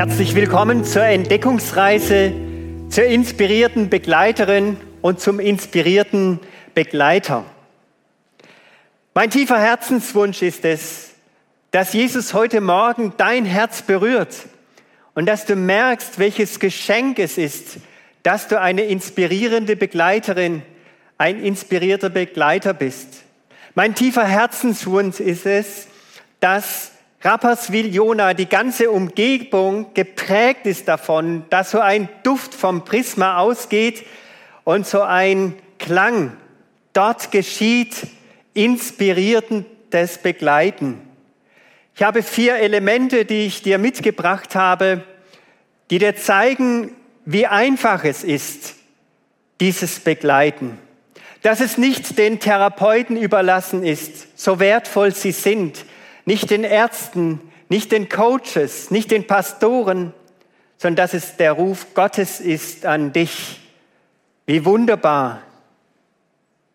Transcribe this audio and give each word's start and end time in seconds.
Herzlich 0.00 0.34
willkommen 0.34 0.82
zur 0.82 1.04
Entdeckungsreise, 1.04 2.32
zur 2.88 3.04
inspirierten 3.04 3.90
Begleiterin 3.90 4.78
und 5.02 5.20
zum 5.20 5.38
inspirierten 5.38 6.40
Begleiter. 6.74 7.44
Mein 9.12 9.28
tiefer 9.28 9.58
Herzenswunsch 9.58 10.40
ist 10.40 10.64
es, 10.64 11.10
dass 11.70 11.92
Jesus 11.92 12.32
heute 12.32 12.62
Morgen 12.62 13.12
dein 13.18 13.44
Herz 13.44 13.82
berührt 13.82 14.34
und 15.14 15.26
dass 15.26 15.44
du 15.44 15.54
merkst, 15.54 16.18
welches 16.18 16.58
Geschenk 16.60 17.18
es 17.18 17.36
ist, 17.36 17.76
dass 18.22 18.48
du 18.48 18.58
eine 18.58 18.84
inspirierende 18.84 19.76
Begleiterin, 19.76 20.62
ein 21.18 21.44
inspirierter 21.44 22.08
Begleiter 22.08 22.72
bist. 22.72 23.22
Mein 23.74 23.94
tiefer 23.94 24.24
Herzenswunsch 24.24 25.20
ist 25.20 25.44
es, 25.44 25.88
dass 26.40 26.92
Rapperswil-Jona, 27.22 28.32
die 28.32 28.48
ganze 28.48 28.90
Umgebung 28.90 29.92
geprägt 29.92 30.64
ist 30.64 30.88
davon, 30.88 31.44
dass 31.50 31.72
so 31.72 31.80
ein 31.80 32.08
Duft 32.22 32.54
vom 32.54 32.84
Prisma 32.86 33.36
ausgeht 33.36 34.06
und 34.64 34.86
so 34.86 35.02
ein 35.02 35.54
Klang 35.78 36.34
dort 36.94 37.30
geschieht, 37.30 38.06
inspirierendes 38.54 40.18
Begleiten. 40.18 40.98
Ich 41.94 42.02
habe 42.02 42.22
vier 42.22 42.56
Elemente, 42.56 43.26
die 43.26 43.44
ich 43.44 43.60
dir 43.60 43.76
mitgebracht 43.76 44.54
habe, 44.54 45.04
die 45.90 45.98
dir 45.98 46.16
zeigen, 46.16 46.92
wie 47.26 47.46
einfach 47.46 48.02
es 48.04 48.24
ist, 48.24 48.76
dieses 49.60 50.00
Begleiten. 50.00 50.78
Dass 51.42 51.60
es 51.60 51.76
nicht 51.76 52.16
den 52.16 52.40
Therapeuten 52.40 53.18
überlassen 53.18 53.84
ist, 53.84 54.38
so 54.38 54.58
wertvoll 54.58 55.14
sie 55.14 55.32
sind, 55.32 55.84
nicht 56.30 56.50
den 56.50 56.62
Ärzten, 56.62 57.40
nicht 57.68 57.90
den 57.90 58.08
Coaches, 58.08 58.92
nicht 58.92 59.10
den 59.10 59.26
Pastoren, 59.26 60.14
sondern 60.78 60.94
dass 61.04 61.12
es 61.12 61.36
der 61.36 61.50
Ruf 61.50 61.92
Gottes 61.92 62.38
ist 62.38 62.86
an 62.86 63.12
dich. 63.12 63.60
Wie 64.46 64.64
wunderbar. 64.64 65.42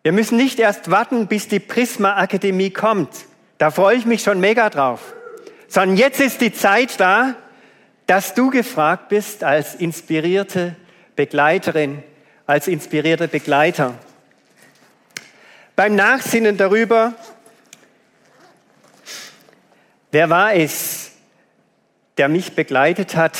Wir 0.02 0.12
müssen 0.12 0.36
nicht 0.36 0.58
erst 0.58 0.90
warten, 0.90 1.26
bis 1.26 1.48
die 1.48 1.58
Prisma 1.58 2.18
Akademie 2.18 2.68
kommt. 2.68 3.08
Da 3.56 3.70
freue 3.70 3.96
ich 3.96 4.04
mich 4.04 4.22
schon 4.22 4.40
mega 4.40 4.68
drauf. 4.68 5.14
Sondern 5.68 5.96
jetzt 5.96 6.20
ist 6.20 6.42
die 6.42 6.52
Zeit 6.52 7.00
da, 7.00 7.34
dass 8.06 8.34
du 8.34 8.50
gefragt 8.50 9.08
bist 9.08 9.42
als 9.42 9.74
inspirierte 9.74 10.76
Begleiterin, 11.16 12.02
als 12.46 12.68
inspirierter 12.68 13.26
Begleiter. 13.26 13.94
Beim 15.76 15.94
Nachsinnen 15.94 16.58
darüber, 16.58 17.14
Wer 20.12 20.30
war 20.30 20.54
es, 20.54 21.12
der 22.16 22.28
mich 22.28 22.54
begleitet 22.54 23.16
hat? 23.16 23.38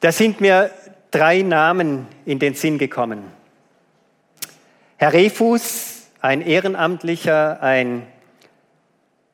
Da 0.00 0.12
sind 0.12 0.40
mir 0.40 0.70
drei 1.10 1.42
Namen 1.42 2.06
in 2.24 2.38
den 2.38 2.54
Sinn 2.54 2.78
gekommen. 2.78 3.24
Herr 4.96 5.12
Refus, 5.12 6.08
ein 6.20 6.40
Ehrenamtlicher, 6.40 7.60
ein 7.62 8.06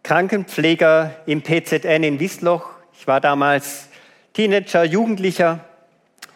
Krankenpfleger 0.03 1.15
im 1.27 1.43
PZN 1.43 2.03
in 2.03 2.19
Wiesloch. 2.19 2.71
Ich 2.99 3.07
war 3.07 3.21
damals 3.21 3.89
Teenager, 4.33 4.85
Jugendlicher. 4.85 5.61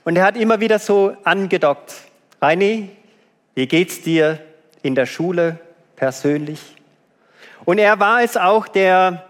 Und 0.04 0.16
er 0.16 0.24
hat 0.24 0.36
immer 0.36 0.60
wieder 0.60 0.78
so 0.78 1.16
angedockt. 1.24 1.94
Reini, 2.42 2.90
wie 3.54 3.66
geht's 3.66 4.02
dir 4.02 4.40
in 4.82 4.94
der 4.94 5.06
Schule 5.06 5.58
persönlich? 5.96 6.76
Und 7.64 7.78
er 7.78 8.00
war 8.00 8.22
es 8.22 8.36
auch, 8.36 8.66
der 8.66 9.24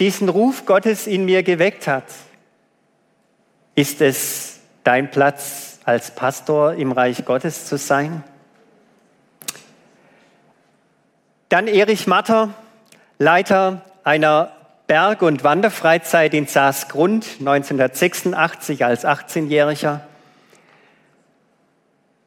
diesen 0.00 0.28
Ruf 0.28 0.66
Gottes 0.66 1.06
in 1.06 1.24
mir 1.24 1.42
geweckt 1.42 1.86
hat. 1.86 2.04
Ist 3.74 4.00
es 4.00 4.60
dein 4.82 5.10
Platz 5.10 5.78
als 5.84 6.14
Pastor 6.14 6.74
im 6.74 6.92
Reich 6.92 7.24
Gottes 7.24 7.66
zu 7.66 7.76
sein? 7.76 8.24
Dann 11.48 11.66
Erich 11.66 12.06
Matter, 12.06 12.50
Leiter 13.18 13.82
einer 14.04 14.52
Berg- 14.86 15.22
und 15.22 15.44
Wanderfreizeit 15.44 16.34
in 16.34 16.46
Saasgrund 16.46 17.26
1986 17.40 18.84
als 18.84 19.04
18-Jähriger. 19.04 20.00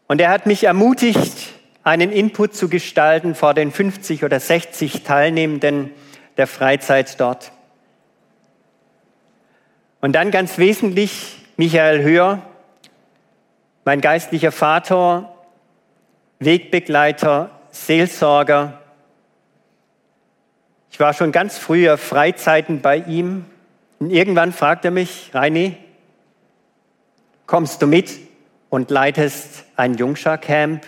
Und 0.08 0.22
er 0.22 0.30
hat 0.30 0.46
mich 0.46 0.66
ermutigt, 0.66 1.53
einen 1.84 2.12
Input 2.12 2.56
zu 2.56 2.70
gestalten 2.70 3.36
vor 3.36 3.54
den 3.54 3.72
50 3.72 4.24
oder 4.24 4.40
60 4.40 5.04
Teilnehmenden 5.04 5.92
der 6.38 6.48
Freizeit 6.48 7.20
dort. 7.20 7.52
Und 10.02 10.14
dann 10.14 10.32
ganz 10.32 10.58
wesentlich 10.58 11.38
Michael 11.58 12.04
Höher, 12.04 12.42
mein 13.86 14.02
geistlicher 14.02 14.52
Vater, 14.52 15.34
Wegbegleiter, 16.40 17.52
Seelsorger. 17.72 18.80
Ich 20.92 21.00
war 21.00 21.14
schon 21.14 21.32
ganz 21.32 21.58
früher 21.58 21.98
Freizeiten 21.98 22.82
bei 22.82 22.98
ihm 22.98 23.46
und 24.00 24.10
irgendwann 24.10 24.52
fragt 24.52 24.86
er 24.86 24.92
mich, 24.92 25.32
Reini, 25.34 25.78
kommst 27.46 27.82
du 27.82 27.88
mit 27.88 28.12
und 28.70 28.90
leitest 28.90 29.66
ein 29.76 29.96
Jungschar-Camp? 29.96 30.86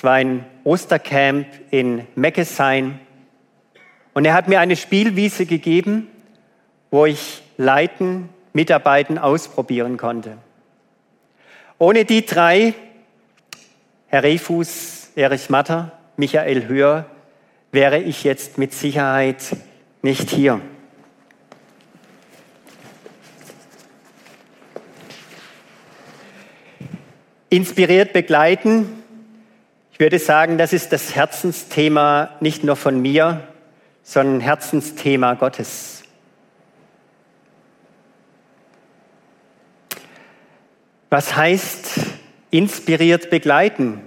Es 0.00 0.04
war 0.04 0.14
ein 0.14 0.46
Ostercamp 0.64 1.46
in 1.70 2.06
Meckesheim. 2.14 2.98
Und 4.14 4.24
er 4.24 4.32
hat 4.32 4.48
mir 4.48 4.58
eine 4.58 4.76
Spielwiese 4.76 5.44
gegeben, 5.44 6.08
wo 6.90 7.04
ich 7.04 7.42
Leiten, 7.58 8.30
Mitarbeiten 8.54 9.18
ausprobieren 9.18 9.98
konnte. 9.98 10.38
Ohne 11.76 12.06
die 12.06 12.24
drei, 12.24 12.72
Herr 14.06 14.22
Refus, 14.22 15.10
Erich 15.16 15.50
Matter, 15.50 15.92
Michael 16.16 16.66
Höhr, 16.66 17.04
wäre 17.70 17.98
ich 17.98 18.24
jetzt 18.24 18.56
mit 18.56 18.72
Sicherheit 18.72 19.54
nicht 20.00 20.30
hier. 20.30 20.62
Inspiriert 27.50 28.14
begleiten 28.14 28.99
ich 30.00 30.02
würde 30.02 30.18
sagen, 30.18 30.56
das 30.56 30.72
ist 30.72 30.94
das 30.94 31.14
Herzensthema 31.14 32.30
nicht 32.40 32.64
nur 32.64 32.76
von 32.76 33.02
mir, 33.02 33.46
sondern 34.02 34.40
Herzensthema 34.40 35.34
Gottes. 35.34 36.04
Was 41.10 41.36
heißt 41.36 42.00
inspiriert 42.50 43.28
begleiten? 43.28 44.00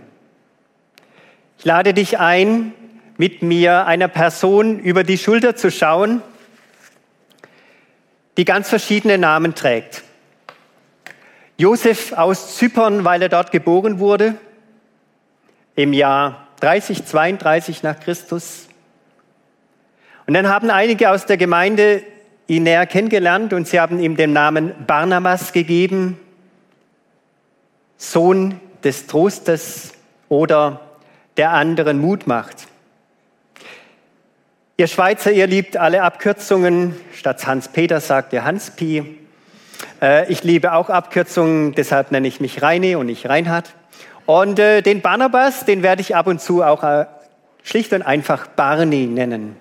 Ich 1.60 1.66
lade 1.66 1.94
dich 1.94 2.18
ein, 2.18 2.74
mit 3.18 3.44
mir 3.44 3.86
einer 3.86 4.08
Person 4.08 4.80
über 4.80 5.04
die 5.04 5.20
Schulter 5.20 5.56
zu 5.56 5.70
schauen, 5.70 6.24
die 8.38 8.46
ganz 8.46 8.68
verschiedene 8.68 9.20
Namen 9.20 9.54
trägt. 9.54 10.02
Josef 11.58 12.14
aus 12.14 12.58
Zypern, 12.58 13.06
weil 13.06 13.22
er 13.22 13.30
dort 13.30 13.52
geboren 13.52 14.00
wurde 14.00 14.40
im 15.76 15.94
Jahr 15.94 16.48
30, 16.62 17.06
32 17.06 17.84
nach 17.84 18.00
Christus. 18.00 18.68
Und 20.26 20.34
dann 20.34 20.48
haben 20.48 20.70
einige 20.70 21.10
aus 21.10 21.26
der 21.26 21.38
Gemeinde 21.38 22.04
ihn 22.48 22.64
näher 22.64 22.86
kennengelernt 22.86 23.54
und 23.54 23.68
sie 23.68 23.80
haben 23.80 24.00
ihm 24.00 24.16
den 24.16 24.34
Namen 24.34 24.74
Barnabas 24.86 25.54
gegeben, 25.54 26.20
Sohn 27.98 28.60
des 28.84 29.08
Trostes 29.08 29.94
oder 30.30 30.82
der 31.38 31.52
anderen 31.52 32.00
Mut 32.00 32.28
macht. 32.28 32.68
Ihr 34.76 34.88
Schweizer, 34.88 35.32
ihr 35.32 35.48
liebt 35.48 35.78
alle 35.78 36.02
Abkürzungen. 36.02 36.96
Statt 37.14 37.46
Hans-Peter 37.46 38.02
sagt 38.02 38.34
ihr 38.34 38.44
Hans-Pi. 38.44 39.20
Äh, 40.02 40.32
ich 40.32 40.44
liebe 40.44 40.74
auch 40.74 40.90
Abkürzungen, 40.90 41.74
deshalb 41.74 42.12
nenne 42.12 42.28
ich 42.28 42.40
mich 42.40 42.62
Reine 42.62 42.98
und 42.98 43.06
nicht 43.06 43.30
Reinhard. 43.30 43.74
Und 44.26 44.60
äh, 44.60 44.82
den 44.82 45.02
Barnabas, 45.02 45.66
den 45.66 45.84
werde 45.84 46.02
ich 46.02 46.16
ab 46.16 46.28
und 46.28 46.42
zu 46.42 46.64
auch 46.64 46.84
äh, 46.84 47.06
schlicht 47.64 47.94
und 47.94 48.02
einfach 48.02 48.48
Barney 48.48 49.08
nennen. 49.08 49.56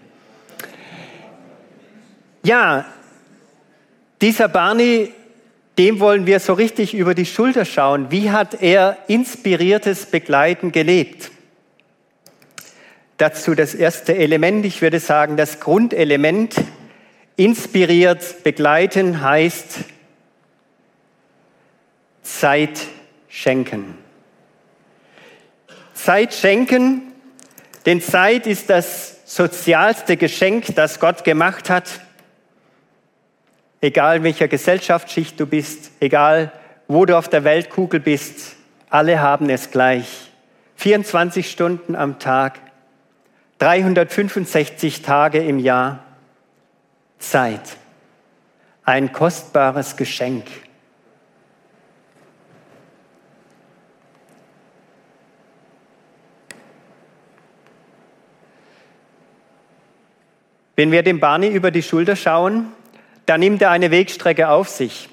Ja, 2.45 2.85
dieser 4.21 4.49
Barney, 4.49 5.13
dem 5.79 6.01
wollen 6.01 6.27
wir 6.27 6.39
so 6.41 6.53
richtig 6.53 6.95
über 6.95 7.15
die 7.15 7.27
Schulter 7.27 7.65
schauen. 7.65 8.11
Wie 8.11 8.31
hat 8.31 8.63
er 8.63 8.99
inspiriertes 9.09 10.07
Begleiten 10.07 10.71
gelebt? 10.71 11.31
Dazu 13.17 13.55
das 13.55 13.75
erste 13.75 14.17
Element, 14.17 14.67
ich 14.67 14.83
würde 14.83 15.01
sagen, 15.01 15.37
das 15.37 15.61
Grundelement. 15.61 16.55
Inspiriert 17.37 18.45
begleiten 18.45 19.23
heißt 19.23 19.79
Zeit 22.23 22.81
schenken. 23.29 24.02
Zeit 26.03 26.35
schenken, 26.35 27.13
denn 27.87 28.01
Zeit 28.01 28.49
ist 28.49 28.69
das 28.71 29.21
sozialste 29.25 30.17
Geschenk, 30.17 30.75
das 30.75 30.99
Gott 30.99 31.23
gemacht 31.23 31.71
hat. 31.71 32.01
egal 33.81 34.17
in 34.17 34.23
welcher 34.25 34.49
Gesellschaftsschicht 34.49 35.39
du 35.39 35.47
bist, 35.47 35.91
egal 36.01 36.53
wo 36.89 37.05
du 37.05 37.17
auf 37.17 37.29
der 37.29 37.45
Weltkugel 37.45 38.01
bist, 38.01 38.57
alle 38.91 39.21
haben 39.21 39.49
es 39.49 39.71
gleich. 39.71 40.31
24 40.77 41.51
Stunden 41.51 41.95
am 41.95 42.19
Tag, 42.19 42.59
365 43.59 45.03
Tage 45.03 45.39
im 45.39 45.59
Jahr 45.59 46.01
Zeit. 47.19 47.77
Ein 48.85 49.13
kostbares 49.13 49.97
Geschenk. 49.97 50.47
Wenn 60.83 60.91
wir 60.91 61.05
dem 61.05 61.21
Barney 61.21 61.47
über 61.47 61.71
die 61.71 61.85
Schulter 61.85 62.17
schauen, 62.17 62.67
dann 63.27 63.39
nimmt 63.39 63.63
er 63.63 63.71
eine 63.71 63.93
Wegstrecke 63.93 64.49
auf 64.49 64.69
sich. 64.69 65.09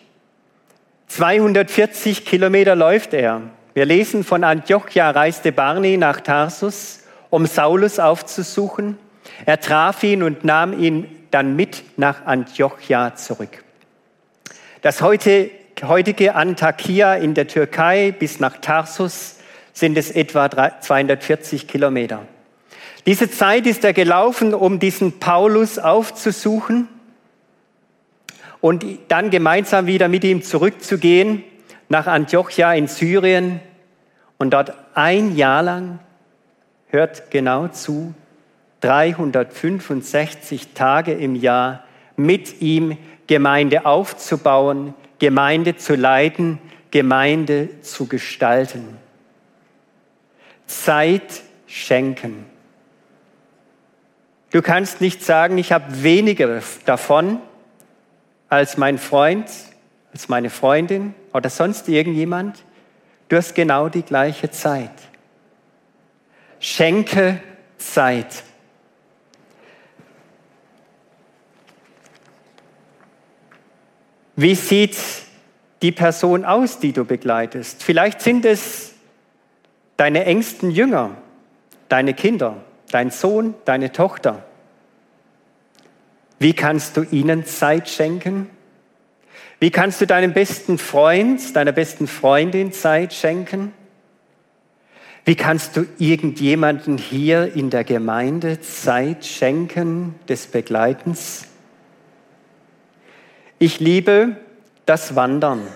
240 1.09 2.25
Kilometer 2.25 2.75
läuft 2.75 3.13
er. 3.13 3.41
Wir 3.75 3.85
lesen 3.85 4.23
von 4.23 4.43
Antiochia 4.43 5.11
reiste 5.11 5.51
Barney 5.51 5.97
nach 5.97 6.21
Tarsus, 6.21 7.01
um 7.29 7.45
Saulus 7.45 7.99
aufzusuchen. 7.99 8.97
Er 9.45 9.59
traf 9.59 10.01
ihn 10.01 10.23
und 10.23 10.43
nahm 10.43 10.73
ihn 10.81 11.05
dann 11.29 11.55
mit 11.55 11.83
nach 11.97 12.25
Antiochia 12.25 13.13
zurück. 13.13 13.63
Das 14.81 15.03
heute, 15.03 15.51
heutige 15.83 16.33
Antakya 16.33 17.13
in 17.13 17.35
der 17.35 17.47
Türkei 17.47 18.11
bis 18.11 18.39
nach 18.39 18.57
Tarsus 18.57 19.35
sind 19.73 19.99
es 19.99 20.09
etwa 20.09 20.49
240 20.81 21.67
Kilometer. 21.67 22.23
Diese 23.05 23.31
Zeit 23.31 23.65
ist 23.65 23.83
er 23.83 23.93
gelaufen, 23.93 24.53
um 24.53 24.79
diesen 24.79 25.19
Paulus 25.19 25.79
aufzusuchen 25.79 26.87
und 28.61 28.85
dann 29.07 29.29
gemeinsam 29.29 29.87
wieder 29.87 30.07
mit 30.07 30.23
ihm 30.23 30.43
zurückzugehen 30.43 31.43
nach 31.87 32.07
Antiochia 32.07 32.73
in 32.73 32.87
Syrien 32.87 33.61
und 34.37 34.51
dort 34.51 34.73
ein 34.93 35.35
Jahr 35.35 35.63
lang, 35.63 35.99
hört 36.87 37.31
genau 37.31 37.67
zu, 37.69 38.13
365 38.81 40.73
Tage 40.73 41.13
im 41.13 41.35
Jahr 41.35 41.83
mit 42.15 42.61
ihm 42.61 42.97
Gemeinde 43.27 43.85
aufzubauen, 43.85 44.93
Gemeinde 45.19 45.75
zu 45.75 45.95
leiten, 45.95 46.59
Gemeinde 46.91 47.81
zu 47.81 48.07
gestalten. 48.07 48.97
Zeit 50.65 51.41
schenken. 51.67 52.45
Du 54.51 54.61
kannst 54.63 54.99
nicht 54.99 55.23
sagen, 55.23 55.57
ich 55.57 55.71
habe 55.71 56.03
weniger 56.03 56.61
davon 56.85 57.39
als 58.47 58.77
mein 58.77 58.97
Freund, 58.97 59.47
als 60.11 60.27
meine 60.27 60.49
Freundin 60.49 61.13
oder 61.33 61.49
sonst 61.49 61.87
irgendjemand. 61.87 62.63
Du 63.27 63.37
hast 63.37 63.53
genau 63.53 63.89
die 63.89 64.01
gleiche 64.01 64.49
Zeit. 64.49 64.91
Schenke 66.59 67.39
Zeit. 67.77 68.43
Wie 74.35 74.55
sieht 74.55 74.97
die 75.81 75.91
Person 75.91 76.43
aus, 76.43 76.79
die 76.79 76.91
du 76.91 77.05
begleitest? 77.05 77.83
Vielleicht 77.83 78.21
sind 78.21 78.45
es 78.45 78.93
deine 79.97 80.25
engsten 80.25 80.71
Jünger, 80.71 81.11
deine 81.89 82.13
Kinder, 82.13 82.63
dein 82.91 83.11
Sohn, 83.11 83.55
deine 83.65 83.91
Tochter. 83.91 84.43
Wie 86.39 86.53
kannst 86.53 86.95
du 86.97 87.03
ihnen 87.03 87.45
Zeit 87.45 87.89
schenken? 87.89 88.49
Wie 89.59 89.71
kannst 89.71 89.99
du 89.99 90.07
deinem 90.07 90.33
besten 90.33 90.77
Freund, 90.77 91.55
deiner 91.55 91.73
besten 91.73 92.07
Freundin 92.07 92.71
Zeit 92.71 93.13
schenken? 93.13 93.73
Wie 95.25 95.35
kannst 95.35 95.75
du 95.75 95.85
irgendjemanden 95.97 96.97
hier 96.97 97.53
in 97.53 97.69
der 97.69 97.83
Gemeinde 97.83 98.61
Zeit 98.61 99.25
schenken 99.25 100.15
des 100.29 100.47
Begleitens? 100.47 101.45
Ich 103.59 103.81
liebe 103.81 104.37
das 104.85 105.15
Wandern. 105.15 105.67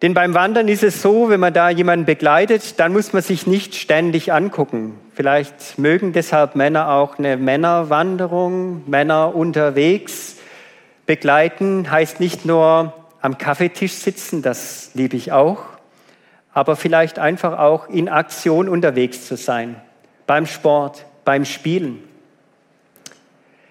Denn 0.00 0.14
beim 0.14 0.32
Wandern 0.34 0.68
ist 0.68 0.84
es 0.84 1.02
so, 1.02 1.28
wenn 1.28 1.40
man 1.40 1.52
da 1.52 1.70
jemanden 1.70 2.06
begleitet, 2.06 2.78
dann 2.78 2.92
muss 2.92 3.12
man 3.12 3.22
sich 3.22 3.48
nicht 3.48 3.74
ständig 3.74 4.32
angucken. 4.32 4.94
Vielleicht 5.12 5.76
mögen 5.76 6.12
deshalb 6.12 6.54
Männer 6.54 6.90
auch 6.90 7.18
eine 7.18 7.36
Männerwanderung, 7.36 8.88
Männer 8.88 9.34
unterwegs 9.34 10.36
begleiten. 11.06 11.90
Heißt 11.90 12.20
nicht 12.20 12.44
nur 12.44 12.92
am 13.20 13.38
Kaffeetisch 13.38 13.94
sitzen, 13.94 14.40
das 14.40 14.90
liebe 14.94 15.16
ich 15.16 15.32
auch, 15.32 15.64
aber 16.52 16.76
vielleicht 16.76 17.18
einfach 17.18 17.58
auch 17.58 17.88
in 17.88 18.08
Aktion 18.08 18.68
unterwegs 18.68 19.26
zu 19.26 19.36
sein. 19.36 19.82
Beim 20.28 20.46
Sport, 20.46 21.06
beim 21.24 21.44
Spielen. 21.44 22.04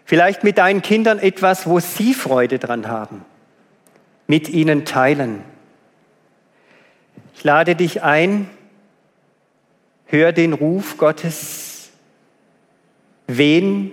Vielleicht 0.04 0.44
mit 0.44 0.58
deinen 0.58 0.82
Kindern 0.82 1.20
etwas, 1.20 1.68
wo 1.68 1.80
sie 1.80 2.14
Freude 2.14 2.60
dran 2.60 2.88
haben. 2.88 3.24
Mit 4.26 4.50
ihnen 4.50 4.84
teilen. 4.84 5.42
Ich 7.38 7.44
lade 7.44 7.76
dich 7.76 8.02
ein, 8.02 8.50
hör 10.08 10.32
den 10.32 10.54
Ruf 10.54 10.98
Gottes. 10.98 11.92
Wen 13.28 13.92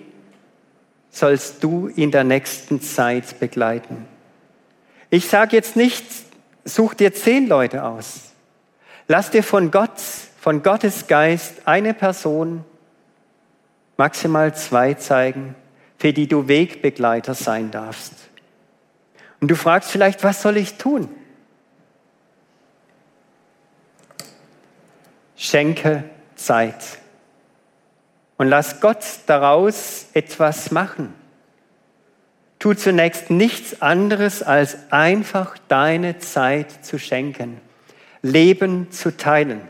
sollst 1.11 1.63
du 1.63 1.89
in 1.89 2.11
der 2.11 2.25
nächsten 2.25 2.81
Zeit 2.81 3.39
begleiten? 3.41 4.07
Ich 5.11 5.29
sage 5.29 5.57
jetzt 5.57 5.77
nicht, 5.77 6.07
such 6.65 6.95
dir 6.95 7.13
zehn 7.13 7.47
Leute 7.47 7.85
aus. 7.85 8.33
Lass 9.09 9.31
dir 9.31 9.43
von 9.43 9.71
Gott, 9.71 10.01
von 10.41 10.63
Gottes 10.63 11.07
Geist 11.07 11.67
eine 11.67 11.93
Person, 11.93 12.65
maximal 13.99 14.55
zwei 14.55 14.95
zeigen 14.95 15.55
für 15.99 16.15
die 16.15 16.29
du 16.29 16.49
Wegbegleiter 16.49 17.35
sein 17.35 17.71
darfst. 17.71 18.13
Und 19.41 19.51
du 19.51 19.55
fragst 19.55 19.91
vielleicht, 19.91 20.25
was 20.25 20.41
soll 20.41 20.57
ich 20.57 20.75
tun? 20.75 21.09
Schenke 25.45 26.05
Zeit 26.37 26.99
und 28.39 28.49
lass 28.49 28.81
Gott 28.81 29.05
daraus 29.27 30.07
etwas 30.15 30.71
machen. 30.71 31.13
Tu 32.59 32.73
zunächst 32.73 33.29
nichts 33.29 33.83
anderes, 33.83 34.43
als 34.43 34.91
einfach 34.91 35.59
deine 35.69 36.19
Zeit 36.19 36.83
zu 36.83 36.99
schenken, 36.99 37.61
Leben 38.23 38.91
zu 38.91 39.15
teilen. 39.15 39.61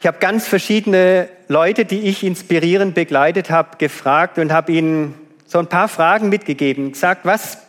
Ich 0.00 0.06
habe 0.06 0.18
ganz 0.18 0.46
verschiedene 0.46 1.30
Leute, 1.48 1.86
die 1.86 2.00
ich 2.00 2.22
inspirierend 2.22 2.94
begleitet 2.94 3.48
habe, 3.48 3.78
gefragt 3.78 4.38
und 4.38 4.52
habe 4.52 4.72
ihnen 4.72 5.14
so 5.46 5.58
ein 5.58 5.68
paar 5.68 5.88
Fragen 5.88 6.28
mitgegeben. 6.28 6.92
Gesagt, 6.92 7.24
was 7.24 7.62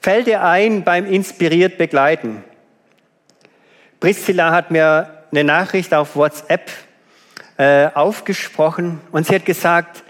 fällt 0.00 0.26
dir 0.26 0.42
ein 0.42 0.82
beim 0.82 1.04
inspiriert 1.04 1.76
begleiten? 1.76 2.42
Priscilla 4.00 4.50
hat 4.50 4.70
mir 4.70 5.24
eine 5.30 5.44
Nachricht 5.44 5.94
auf 5.94 6.16
WhatsApp 6.16 6.70
äh, 7.56 7.88
aufgesprochen 7.94 9.00
und 9.12 9.26
sie 9.26 9.34
hat 9.34 9.44
gesagt, 9.44 10.02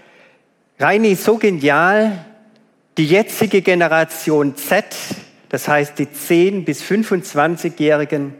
Reini, 0.79 1.15
so 1.15 1.37
genial, 1.37 2.25
die 2.97 3.05
jetzige 3.05 3.61
Generation 3.61 4.55
Z, 4.55 4.85
das 5.49 5.67
heißt 5.67 5.99
die 5.99 6.07
10- 6.07 6.65
bis 6.65 6.83
25-Jährigen, 6.83 8.33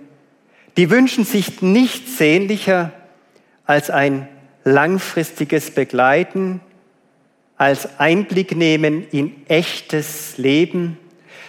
die 0.78 0.90
wünschen 0.90 1.24
sich 1.24 1.62
nichts 1.62 2.18
sehnlicher 2.18 2.92
als 3.66 3.90
ein 3.90 4.28
langfristiges 4.64 5.72
Begleiten, 5.72 6.60
als 7.58 8.00
Einblick 8.00 8.56
nehmen 8.56 9.08
in 9.12 9.46
echtes 9.48 10.38
Leben. 10.38 10.98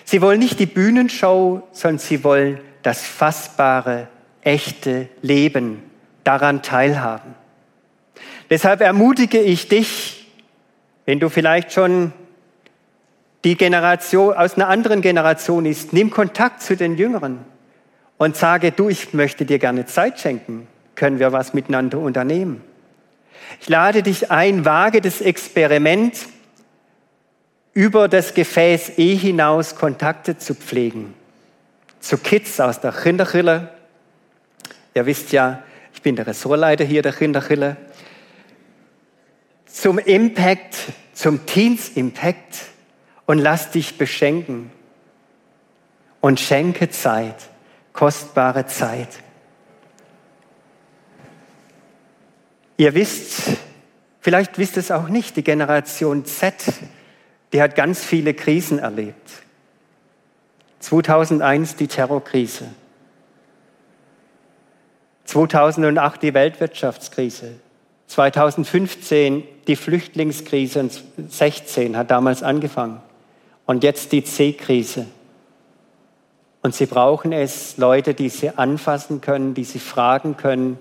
Sie 0.05 0.23
wollen 0.23 0.39
nicht 0.39 0.61
die 0.61 0.67
Bühnenshow, 0.67 1.67
sondern 1.73 1.99
sie 1.99 2.23
wollen 2.23 2.61
das 2.87 3.03
fassbare, 3.03 4.07
echte 4.43 5.09
Leben 5.21 5.83
daran 6.23 6.63
teilhaben. 6.63 7.35
Deshalb 8.49 8.81
ermutige 8.81 9.41
ich 9.41 9.69
dich, 9.69 10.29
wenn 11.05 11.19
du 11.19 11.29
vielleicht 11.29 11.73
schon 11.73 12.13
die 13.43 13.57
Generation 13.57 14.35
aus 14.35 14.55
einer 14.55 14.69
anderen 14.69 15.03
Generation 15.03 15.67
ist, 15.67 15.93
nimm 15.93 16.11
Kontakt 16.11 16.63
zu 16.63 16.77
den 16.77 16.97
Jüngeren 16.97 17.41
und 18.19 18.37
sage, 18.37 18.71
du, 18.71 18.89
ich 18.89 19.13
möchte 19.15 19.45
dir 19.45 19.59
gerne 19.59 19.87
Zeit 19.87 20.21
schenken. 20.21 20.69
Können 20.95 21.19
wir 21.19 21.33
was 21.33 21.55
miteinander 21.55 21.99
unternehmen? 21.99 22.63
Ich 23.61 23.69
lade 23.69 24.05
dich 24.05 24.31
ein, 24.31 24.65
wage 24.65 25.01
das 25.01 25.21
Experiment, 25.21 26.17
über 27.75 28.07
das 28.09 28.33
Gefäß 28.33 28.93
E 28.97 29.17
hinaus 29.17 29.75
Kontakte 29.75 30.39
zu 30.39 30.55
pflegen. 30.55 31.15
Zu 32.07 32.19
Kids 32.19 32.61
aus 32.61 32.81
der 32.81 32.93
Kinderchille. 32.93 33.69
Ihr 34.95 35.07
wisst 35.07 35.33
ja, 35.33 35.65
ich 35.93 36.03
bin 36.03 36.15
der 36.15 36.29
Ressortleiter 36.29 36.85
hier 36.85 37.03
der 37.03 37.13
Kinderchille. 37.13 37.77
Zum 39.67 39.99
Impact, 39.99 40.77
zum 41.15 41.47
Teens 41.47 41.89
Impact, 41.89 42.67
und 43.27 43.39
lass 43.39 43.73
dich 43.73 43.99
beschenken 43.99 44.71
und 46.21 46.39
schenke 46.39 46.91
Zeit, 46.91 47.35
kostbare 47.93 48.67
Zeit. 48.67 49.09
Ihr 52.77 52.95
wisst, 52.95 53.51
vielleicht 54.21 54.59
wisst 54.59 54.77
es 54.77 54.93
auch 54.93 55.09
nicht, 55.09 55.37
die 55.37 55.43
Generation 55.43 56.25
Z, 56.25 56.55
die 57.53 57.61
hat 57.61 57.75
ganz 57.75 58.05
viele 58.05 58.33
Krisen 58.33 58.79
erlebt. 58.79 59.43
2001 60.87 61.75
die 61.75 61.89
Terrorkrise, 61.89 62.67
2008 65.25 66.23
die 66.23 66.33
Weltwirtschaftskrise, 66.33 67.55
2015 68.07 69.43
die 69.67 69.75
Flüchtlingskrise 69.75 70.79
und 70.79 71.03
16 71.29 71.97
hat 71.97 72.13
damals 72.13 72.45
angefangen 72.45 73.01
und 73.67 73.83
jetzt 73.83 74.13
die 74.13 74.23
C-Krise. 74.23 75.07
Und 76.63 76.73
sie 76.73 76.87
brauchen 76.87 77.33
es, 77.33 77.77
Leute, 77.79 78.15
die 78.15 78.29
sie 78.29 78.51
anfassen 78.51 79.21
können, 79.21 79.55
die 79.55 79.65
sie 79.65 79.81
fragen 79.81 80.37
können 80.37 80.79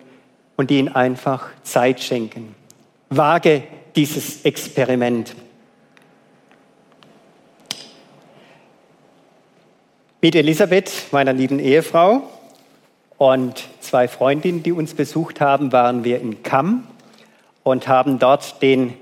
und 0.55 0.69
die 0.69 0.77
ihnen 0.77 0.93
einfach 0.93 1.47
Zeit 1.63 2.03
schenken. 2.03 2.53
Wage 3.09 3.63
dieses 3.95 4.45
Experiment. 4.45 5.35
Mit 10.25 10.33
Elisabeth, 10.33 10.91
meiner 11.11 11.33
lieben 11.33 11.59
Ehefrau, 11.59 12.27
und 13.19 13.63
zwei 13.79 14.07
Freundinnen, 14.07 14.63
die 14.63 14.71
uns 14.71 14.95
besucht 14.95 15.39
haben, 15.39 15.71
waren 15.71 16.03
wir 16.03 16.19
in 16.19 16.41
Kamm 16.41 16.87
und 17.61 17.87
haben 17.87 18.17
dort 18.17 18.59
den 18.63 18.95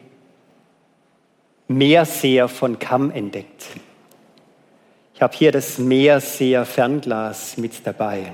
Meerseher 1.69 2.49
von 2.49 2.77
Kamm 2.77 3.09
entdeckt. 3.09 3.67
Ich 5.15 5.21
habe 5.21 5.33
hier 5.33 5.53
das 5.53 5.77
Meerseher 5.77 6.65
Fernglas 6.65 7.55
mit 7.55 7.87
dabei. 7.87 8.33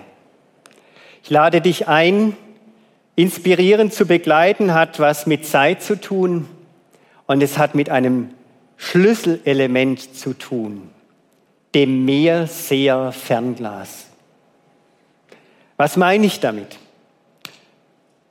Ich 1.21 1.29
lade 1.29 1.61
dich 1.61 1.87
ein, 1.87 2.35
inspirierend 3.15 3.93
zu 3.93 4.07
begleiten, 4.07 4.73
hat 4.73 4.99
was 4.99 5.27
mit 5.27 5.45
Zeit 5.45 5.83
zu 5.83 6.01
tun 6.01 6.47
und 7.27 7.43
es 7.43 7.59
hat 7.59 7.75
mit 7.75 7.91
einem 7.91 8.31
Schlüsselelement 8.77 10.15
zu 10.15 10.33
tun 10.33 10.89
dem 11.75 12.05
Meerseher 12.05 13.11
Fernglas. 13.11 14.07
Was 15.77 15.97
meine 15.97 16.25
ich 16.25 16.39
damit? 16.39 16.77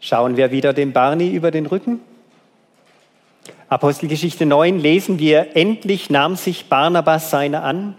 Schauen 0.01 0.37
wir 0.37 0.51
wieder 0.51 0.73
dem 0.73 0.93
Barney 0.93 1.31
über 1.31 1.51
den 1.51 1.67
Rücken. 1.67 2.01
Apostelgeschichte 3.69 4.47
9 4.47 4.79
lesen 4.79 5.19
wir, 5.19 5.57
endlich 5.57 6.11
nahm 6.11 6.37
sich 6.37 6.67
Barnabas 6.69 7.31
seiner 7.31 7.65
an. 7.65 7.95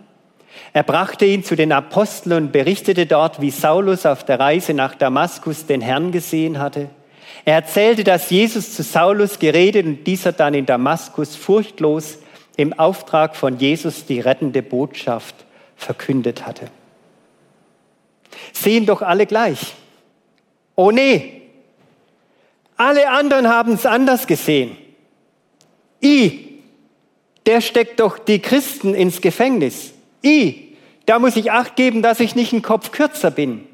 Er 0.73 0.83
brachte 0.83 1.25
ihn 1.25 1.43
zu 1.43 1.55
den 1.55 1.71
Aposteln 1.71 2.45
und 2.45 2.51
berichtete 2.51 3.05
dort, 3.05 3.39
wie 3.41 3.51
Saulus 3.51 4.05
auf 4.05 4.23
der 4.23 4.39
Reise 4.39 4.73
nach 4.73 4.95
Damaskus 4.95 5.65
den 5.65 5.81
Herrn 5.81 6.11
gesehen 6.11 6.59
hatte. 6.59 6.89
Er 7.45 7.55
erzählte, 7.55 8.03
dass 8.03 8.29
Jesus 8.29 8.75
zu 8.75 8.83
Saulus 8.83 9.39
geredet 9.39 9.85
und 9.85 10.05
dieser 10.05 10.31
dann 10.31 10.53
in 10.53 10.65
Damaskus 10.65 11.35
furchtlos 11.35 12.19
im 12.59 12.73
Auftrag 12.73 13.37
von 13.37 13.57
Jesus 13.57 14.05
die 14.05 14.19
rettende 14.19 14.61
Botschaft 14.61 15.33
verkündet 15.77 16.45
hatte. 16.45 16.67
Sehen 18.51 18.85
doch 18.85 19.01
alle 19.01 19.25
gleich. 19.25 19.75
Oh 20.75 20.91
nee, 20.91 21.43
alle 22.75 23.09
anderen 23.11 23.47
haben 23.47 23.75
es 23.75 23.85
anders 23.85 24.27
gesehen. 24.27 24.75
I, 26.03 26.61
der 27.45 27.61
steckt 27.61 28.01
doch 28.01 28.19
die 28.19 28.39
Christen 28.39 28.93
ins 28.93 29.21
Gefängnis. 29.21 29.93
I, 30.21 30.75
da 31.05 31.17
muss 31.17 31.37
ich 31.37 31.53
acht 31.53 31.77
geben, 31.77 32.01
dass 32.01 32.19
ich 32.19 32.35
nicht 32.35 32.51
einen 32.51 32.61
Kopf 32.61 32.91
kürzer 32.91 33.31
bin. 33.31 33.65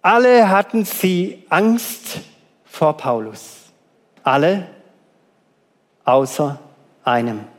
Alle 0.00 0.48
hatten 0.48 0.86
sie 0.86 1.44
Angst 1.50 2.20
vor 2.64 2.96
Paulus. 2.96 3.70
Alle 4.22 4.66
außer 6.06 6.58
einem. 7.04 7.52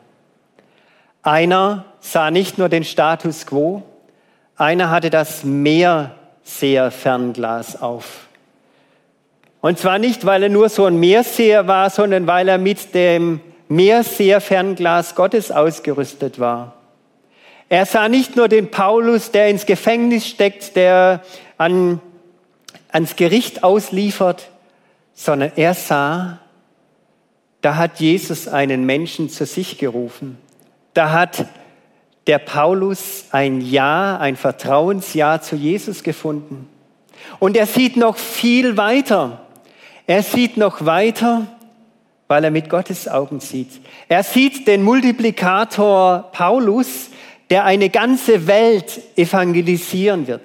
Einer 1.24 1.86
sah 2.01 2.30
nicht 2.32 2.58
nur 2.58 2.68
den 2.70 2.84
Status 2.84 3.46
quo, 3.46 3.84
einer 4.58 4.89
hatte 4.89 5.10
das 5.10 5.46
Meerseher-Fernglas 5.46 7.82
auf. 7.82 8.27
Und 9.62 9.80
zwar 9.80 10.00
nicht, 10.00 10.25
weil 10.25 10.44
er 10.44 10.50
nur 10.50 10.68
so 10.68 10.84
ein 10.86 11.00
Meerseher 11.00 11.65
war, 11.68 11.89
sondern 11.89 12.27
weil 12.27 12.50
er 12.50 12.58
mit 12.58 12.94
dem 12.94 13.39
Meerseher-Fernglas 13.70 15.15
Gottes 15.15 15.50
ausgerüstet 15.51 16.39
war. 16.39 16.74
Er 17.70 17.86
sah 17.86 18.10
nicht 18.10 18.36
nur 18.36 18.50
den 18.50 18.70
Paulus, 18.70 19.32
der 19.32 19.48
ins 19.48 19.65
Gefängnis 19.65 20.27
steckt, 20.27 20.75
der 20.75 21.22
an, 21.58 22.01
ans 22.89 23.15
Gericht 23.15 23.63
ausliefert, 23.63 24.50
sondern 25.13 25.53
er 25.56 25.74
sah, 25.74 26.39
da 27.62 27.77
hat 27.77 28.01
Jesus 28.01 28.50
einen 28.50 28.86
Menschen 28.86 29.30
zu 29.30 29.46
sich 29.46 29.77
gerufen. 29.77 30.38
Da 30.93 31.12
hat 31.12 31.45
der 32.27 32.39
Paulus 32.39 33.25
ein 33.31 33.62
Ja, 33.62 34.17
ein 34.17 34.35
Vertrauensja 34.35 35.41
zu 35.41 35.55
Jesus 35.55 36.03
gefunden. 36.03 36.69
Und 37.39 37.57
er 37.57 37.65
sieht 37.65 37.97
noch 37.97 38.17
viel 38.17 38.77
weiter. 38.77 39.45
Er 40.07 40.23
sieht 40.23 40.57
noch 40.57 40.85
weiter, 40.85 41.47
weil 42.27 42.43
er 42.43 42.51
mit 42.51 42.69
Gottes 42.69 43.07
Augen 43.07 43.39
sieht. 43.39 43.81
Er 44.07 44.23
sieht 44.23 44.67
den 44.67 44.83
Multiplikator 44.83 46.29
Paulus, 46.31 47.09
der 47.50 47.65
eine 47.65 47.89
ganze 47.89 48.47
Welt 48.47 49.01
evangelisieren 49.15 50.27
wird, 50.27 50.41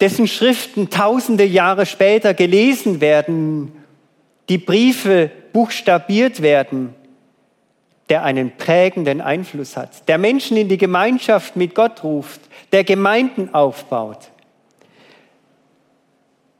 dessen 0.00 0.26
Schriften 0.26 0.90
tausende 0.90 1.44
Jahre 1.44 1.86
später 1.86 2.34
gelesen 2.34 3.00
werden, 3.00 3.72
die 4.48 4.58
Briefe 4.58 5.30
buchstabiert 5.52 6.40
werden, 6.40 6.94
der 8.08 8.22
einen 8.22 8.56
prägenden 8.56 9.20
Einfluss 9.20 9.76
hat, 9.76 10.08
der 10.08 10.18
Menschen 10.18 10.56
in 10.56 10.68
die 10.68 10.78
Gemeinschaft 10.78 11.56
mit 11.56 11.74
Gott 11.74 12.04
ruft, 12.04 12.40
der 12.72 12.84
Gemeinden 12.84 13.52
aufbaut. 13.52 14.30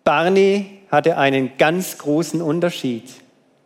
Barney 0.02 0.80
hatte 0.90 1.18
einen 1.18 1.56
ganz 1.58 1.98
großen 1.98 2.40
Unterschied. 2.42 3.04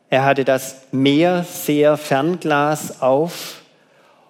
Er 0.09 0.25
hatte 0.25 0.45
das 0.45 0.87
Meer 0.91 1.45
sehr 1.45 1.97
Fernglas 1.97 3.01
auf 3.01 3.61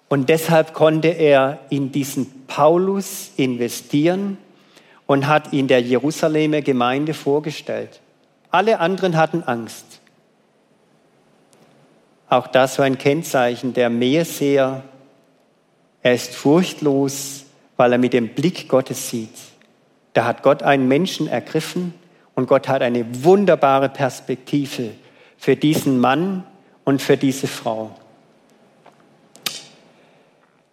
und 0.07 0.29
deshalb 0.29 0.73
konnte 0.73 1.07
er 1.07 1.59
in 1.69 1.91
diesen 1.91 2.45
Paulus 2.47 3.31
investieren 3.37 4.37
und 5.07 5.27
hat 5.27 5.51
ihn 5.51 5.67
der 5.67 5.81
Jerusalemer 5.81 6.61
Gemeinde 6.61 7.13
vorgestellt. 7.13 7.99
Alle 8.49 8.79
anderen 8.79 9.17
hatten 9.17 9.43
Angst. 9.43 9.90
Auch 12.31 12.47
das 12.47 12.79
war 12.79 12.85
ein 12.85 12.97
Kennzeichen 12.97 13.73
der 13.73 13.89
Meerseher. 13.89 14.83
Er 16.01 16.13
ist 16.13 16.33
furchtlos, 16.33 17.43
weil 17.75 17.91
er 17.91 17.97
mit 17.97 18.13
dem 18.13 18.29
Blick 18.29 18.69
Gottes 18.69 19.09
sieht. 19.09 19.37
Da 20.13 20.23
hat 20.23 20.41
Gott 20.41 20.63
einen 20.63 20.87
Menschen 20.87 21.27
ergriffen 21.27 21.93
und 22.33 22.47
Gott 22.47 22.69
hat 22.69 22.83
eine 22.83 23.05
wunderbare 23.25 23.89
Perspektive 23.89 24.91
für 25.37 25.57
diesen 25.57 25.99
Mann 25.99 26.45
und 26.85 27.01
für 27.01 27.17
diese 27.17 27.47
Frau. 27.47 27.91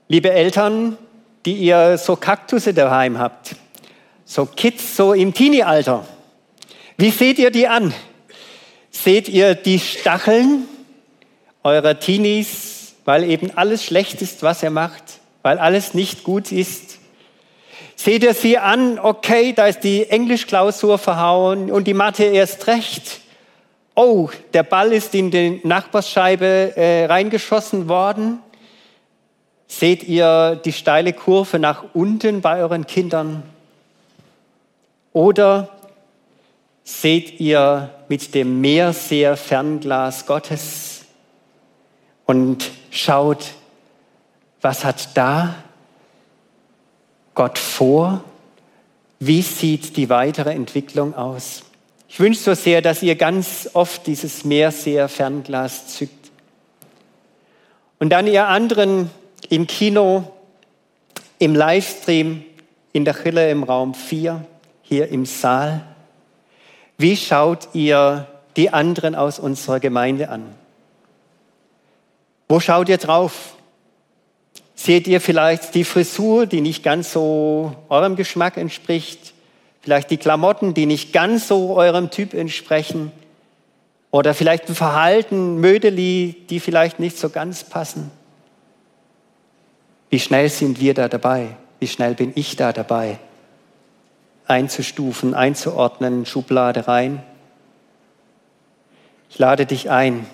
Liebe 0.06 0.30
Eltern, 0.30 0.96
die 1.44 1.54
ihr 1.54 1.98
so 1.98 2.14
Kaktusse 2.14 2.72
daheim 2.72 3.18
habt, 3.18 3.56
so 4.24 4.46
Kids 4.46 4.94
so 4.94 5.12
im 5.12 5.34
Teenie-Alter, 5.34 6.06
wie 6.98 7.10
seht 7.10 7.40
ihr 7.40 7.50
die 7.50 7.66
an? 7.66 7.92
Seht 8.92 9.28
ihr 9.28 9.56
die 9.56 9.80
Stacheln 9.80 10.68
eurer 11.68 11.98
Teenies, 11.98 12.94
weil 13.04 13.24
eben 13.24 13.56
alles 13.56 13.84
schlecht 13.84 14.22
ist, 14.22 14.42
was 14.42 14.62
er 14.62 14.70
macht, 14.70 15.20
weil 15.42 15.58
alles 15.58 15.94
nicht 15.94 16.24
gut 16.24 16.52
ist. 16.52 16.98
Seht 17.96 18.22
ihr 18.22 18.34
sie 18.34 18.58
an, 18.58 18.98
okay, 18.98 19.52
da 19.52 19.66
ist 19.66 19.80
die 19.80 20.08
Englischklausur 20.08 20.98
verhauen 20.98 21.70
und 21.70 21.86
die 21.86 21.94
Mathe 21.94 22.24
erst 22.24 22.66
recht. 22.66 23.20
Oh, 23.94 24.30
der 24.52 24.62
Ball 24.62 24.92
ist 24.92 25.14
in 25.14 25.30
die 25.30 25.60
Nachbarsscheibe 25.64 26.76
äh, 26.76 27.06
reingeschossen 27.06 27.88
worden. 27.88 28.38
Seht 29.66 30.04
ihr 30.04 30.60
die 30.64 30.72
steile 30.72 31.12
Kurve 31.12 31.58
nach 31.58 31.84
unten 31.94 32.40
bei 32.40 32.60
euren 32.60 32.86
Kindern? 32.86 33.42
Oder 35.12 35.68
seht 36.84 37.40
ihr 37.40 37.90
mit 38.08 38.34
dem 38.34 38.60
Meerseher-Fernglas 38.60 40.26
Gottes 40.26 40.97
und 42.28 42.70
schaut, 42.90 43.52
was 44.60 44.84
hat 44.84 45.16
da 45.16 45.54
Gott 47.34 47.58
vor? 47.58 48.22
Wie 49.18 49.40
sieht 49.40 49.96
die 49.96 50.10
weitere 50.10 50.52
Entwicklung 50.52 51.14
aus? 51.14 51.62
Ich 52.06 52.20
wünsche 52.20 52.40
so 52.40 52.54
sehr, 52.54 52.82
dass 52.82 53.02
ihr 53.02 53.16
ganz 53.16 53.70
oft 53.72 54.06
dieses 54.06 54.44
Meerseher 54.44 55.08
Fernglas 55.08 55.88
zückt. 55.88 56.30
Und 57.98 58.10
dann 58.10 58.26
ihr 58.26 58.46
anderen 58.46 59.10
im 59.48 59.66
Kino, 59.66 60.30
im 61.38 61.54
Livestream, 61.54 62.44
in 62.92 63.06
der 63.06 63.14
Chille 63.14 63.50
im 63.50 63.62
Raum 63.62 63.94
4, 63.94 64.44
hier 64.82 65.08
im 65.08 65.24
Saal. 65.24 65.82
Wie 66.98 67.16
schaut 67.16 67.68
ihr 67.72 68.26
die 68.58 68.68
anderen 68.68 69.14
aus 69.14 69.38
unserer 69.38 69.80
Gemeinde 69.80 70.28
an? 70.28 70.57
Wo 72.48 72.60
schaut 72.60 72.88
ihr 72.88 72.96
drauf? 72.96 73.54
Seht 74.74 75.06
ihr 75.06 75.20
vielleicht 75.20 75.74
die 75.74 75.84
Frisur, 75.84 76.46
die 76.46 76.60
nicht 76.60 76.82
ganz 76.82 77.12
so 77.12 77.74
eurem 77.88 78.16
Geschmack 78.16 78.56
entspricht? 78.56 79.34
Vielleicht 79.80 80.10
die 80.10 80.16
Klamotten, 80.16 80.74
die 80.74 80.86
nicht 80.86 81.12
ganz 81.12 81.48
so 81.48 81.76
eurem 81.76 82.10
Typ 82.10 82.34
entsprechen? 82.34 83.12
Oder 84.10 84.34
vielleicht 84.34 84.68
ein 84.68 84.74
Verhalten, 84.74 85.58
Mödeli, 85.60 86.46
die 86.48 86.60
vielleicht 86.60 86.98
nicht 86.98 87.18
so 87.18 87.28
ganz 87.28 87.64
passen? 87.64 88.10
Wie 90.10 90.20
schnell 90.20 90.48
sind 90.48 90.80
wir 90.80 90.94
da 90.94 91.08
dabei? 91.08 91.56
Wie 91.80 91.88
schnell 91.88 92.14
bin 92.14 92.32
ich 92.34 92.56
da 92.56 92.72
dabei? 92.72 93.18
einzustufen, 94.48 95.34
einzuordnen, 95.34 96.26
Schublade 96.26 96.88
rein. 96.88 97.22
Ich 99.30 99.38
lade 99.38 99.66
dich 99.66 99.90
ein, 99.90 100.26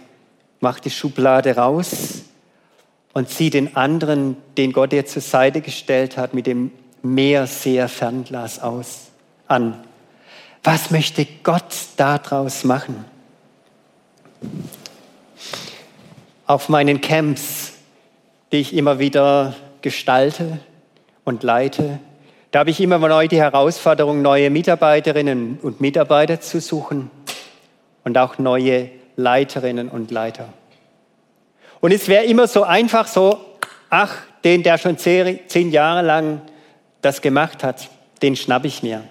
mach 0.64 0.80
die 0.80 0.90
Schublade 0.90 1.56
raus 1.56 2.22
und 3.12 3.28
zieh 3.28 3.50
den 3.50 3.76
anderen, 3.76 4.38
den 4.56 4.72
Gott 4.72 4.92
dir 4.92 5.04
zur 5.04 5.20
Seite 5.20 5.60
gestellt 5.60 6.16
hat, 6.16 6.32
mit 6.32 6.46
dem 6.46 6.72
mehr 7.02 7.46
sehr 7.46 7.86
Fernglas 7.86 8.60
aus 8.60 9.08
an. 9.46 9.84
Was 10.62 10.90
möchte 10.90 11.26
Gott 11.42 11.74
daraus 11.98 12.64
machen? 12.64 13.04
Auf 16.46 16.70
meinen 16.70 17.02
Camps, 17.02 17.74
die 18.50 18.56
ich 18.56 18.74
immer 18.74 18.98
wieder 18.98 19.54
gestalte 19.82 20.60
und 21.24 21.42
leite, 21.42 22.00
da 22.52 22.60
habe 22.60 22.70
ich 22.70 22.80
immer 22.80 22.98
neu 22.98 23.28
die 23.28 23.36
Herausforderung, 23.36 24.22
neue 24.22 24.48
Mitarbeiterinnen 24.48 25.58
und 25.60 25.82
Mitarbeiter 25.82 26.40
zu 26.40 26.58
suchen 26.58 27.10
und 28.02 28.16
auch 28.16 28.38
neue 28.38 28.88
Leiterinnen 29.16 29.88
und 29.88 30.10
Leiter. 30.10 30.48
Und 31.80 31.92
es 31.92 32.08
wäre 32.08 32.24
immer 32.24 32.46
so 32.46 32.62
einfach 32.62 33.06
so, 33.06 33.38
ach, 33.90 34.14
den, 34.42 34.62
der 34.62 34.78
schon 34.78 34.98
zehn 34.98 35.70
Jahre 35.70 36.02
lang 36.02 36.40
das 37.02 37.20
gemacht 37.20 37.62
hat, 37.62 37.88
den 38.22 38.36
schnapp 38.36 38.64
ich 38.64 38.82
mir. 38.82 39.04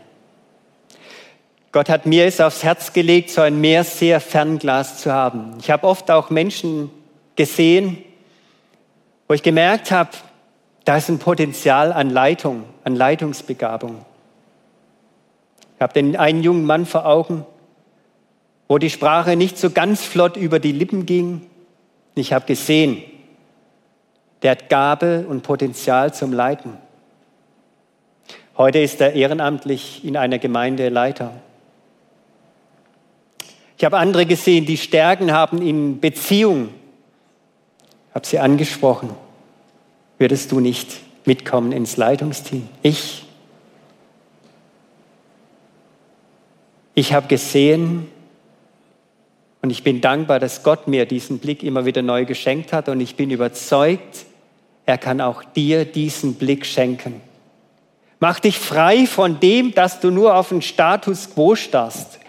Gott 1.72 1.90
hat 1.90 2.06
mir 2.06 2.26
es 2.26 2.40
aufs 2.40 2.64
Herz 2.64 2.94
gelegt, 2.94 3.32
so 3.32 3.42
ein 3.42 3.60
Meerseher-Fernglas 3.60 5.02
zu 5.02 5.12
haben. 5.12 5.58
Ich 5.60 5.72
habe 5.72 5.88
oft 5.88 6.12
auch 6.12 6.30
Menschen 6.30 6.92
gesehen, 7.36 7.98
wo 9.28 9.34
ich 9.34 9.42
gemerkt 9.42 9.90
habe, 9.90 10.12
da 10.86 10.98
ist 10.98 11.10
ein 11.10 11.18
Potenzial 11.18 11.92
an 11.94 12.10
Leitung, 12.10 12.66
an 12.84 12.96
Leitungsbegabung. 12.96 14.06
Ich 15.76 15.82
habe 15.82 15.94
den 15.94 16.16
einen 16.16 16.44
jungen 16.44 16.66
Mann 16.66 16.86
vor 16.86 17.06
Augen, 17.06 17.46
wo 18.68 18.78
die 18.78 18.90
Sprache 18.90 19.36
nicht 19.36 19.58
so 19.58 19.70
ganz 19.70 20.04
flott 20.04 20.38
über 20.38 20.60
die 20.60 20.72
Lippen 20.72 21.06
ging. 21.06 21.42
Ich 22.16 22.34
habe 22.34 22.46
gesehen, 22.46 23.04
der 24.42 24.52
hat 24.52 24.70
Gabe 24.70 25.26
und 25.28 25.44
Potenzial 25.44 26.14
zum 26.14 26.34
Leiten. 26.34 26.78
Heute 28.58 28.80
ist 28.80 29.02
er 29.02 29.14
ehrenamtlich 29.14 30.06
in 30.06 30.18
einer 30.18 30.38
Gemeinde 30.40 30.90
Leiter. 30.90 31.34
Ich 33.78 33.86
habe 33.86 33.98
andere 33.98 34.26
gesehen, 34.26 34.66
die 34.66 34.78
Stärken 34.78 35.32
haben 35.32 35.62
in 35.62 36.00
Beziehung. 36.00 36.70
Ich 38.10 38.16
habe 38.16 38.28
sie 38.28 38.40
angesprochen 38.40 39.10
würdest 40.24 40.54
du 40.54 40.62
nicht 40.62 41.02
mitkommen 41.26 41.74
ins 41.74 41.98
Leitungsteam? 41.98 42.70
Ich? 42.82 43.26
Ich 46.96 47.12
habe 47.12 47.28
gesehen 47.28 48.08
und 49.64 49.70
ich 49.70 49.82
bin 49.82 50.02
dankbar, 50.02 50.42
dass 50.42 50.62
Gott 50.62 50.90
mir 50.90 51.06
diesen 51.06 51.40
Blick 51.40 51.64
immer 51.64 51.86
wieder 51.86 52.02
neu 52.02 52.26
geschenkt 52.26 52.74
hat 52.74 52.90
und 52.90 53.00
ich 53.00 53.16
bin 53.16 53.32
überzeugt, 53.32 54.26
er 54.86 54.98
kann 54.98 55.22
auch 55.22 55.42
dir 55.42 55.86
diesen 55.86 56.36
Blick 56.36 56.66
schenken. 56.66 57.22
Mach 58.20 58.42
dich 58.42 58.60
frei 58.60 59.06
von 59.08 59.40
dem, 59.40 59.74
dass 59.74 60.02
du 60.02 60.12
nur 60.12 60.36
auf 60.36 60.50
den 60.50 60.62
Status 60.62 61.30
quo 61.34 61.56
starrst. 61.56 62.20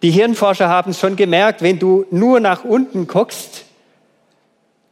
Die 0.00 0.10
Hirnforscher 0.10 0.70
haben 0.70 0.92
es 0.92 1.00
schon 1.00 1.16
gemerkt, 1.16 1.60
wenn 1.60 1.78
du 1.78 2.06
nur 2.10 2.40
nach 2.40 2.64
unten 2.64 3.06
guckst, 3.06 3.66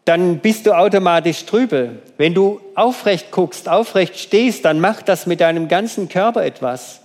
dann 0.04 0.40
bist 0.40 0.66
du 0.66 0.76
automatisch 0.76 1.46
trübe. 1.46 2.00
Wenn 2.18 2.34
du 2.34 2.60
aufrecht 2.74 3.30
guckst, 3.30 3.66
aufrecht 3.66 4.18
stehst, 4.18 4.66
dann 4.66 4.78
macht 4.78 5.08
das 5.08 5.26
mit 5.26 5.40
deinem 5.40 5.68
ganzen 5.68 6.10
Körper 6.10 6.44
etwas. 6.44 7.00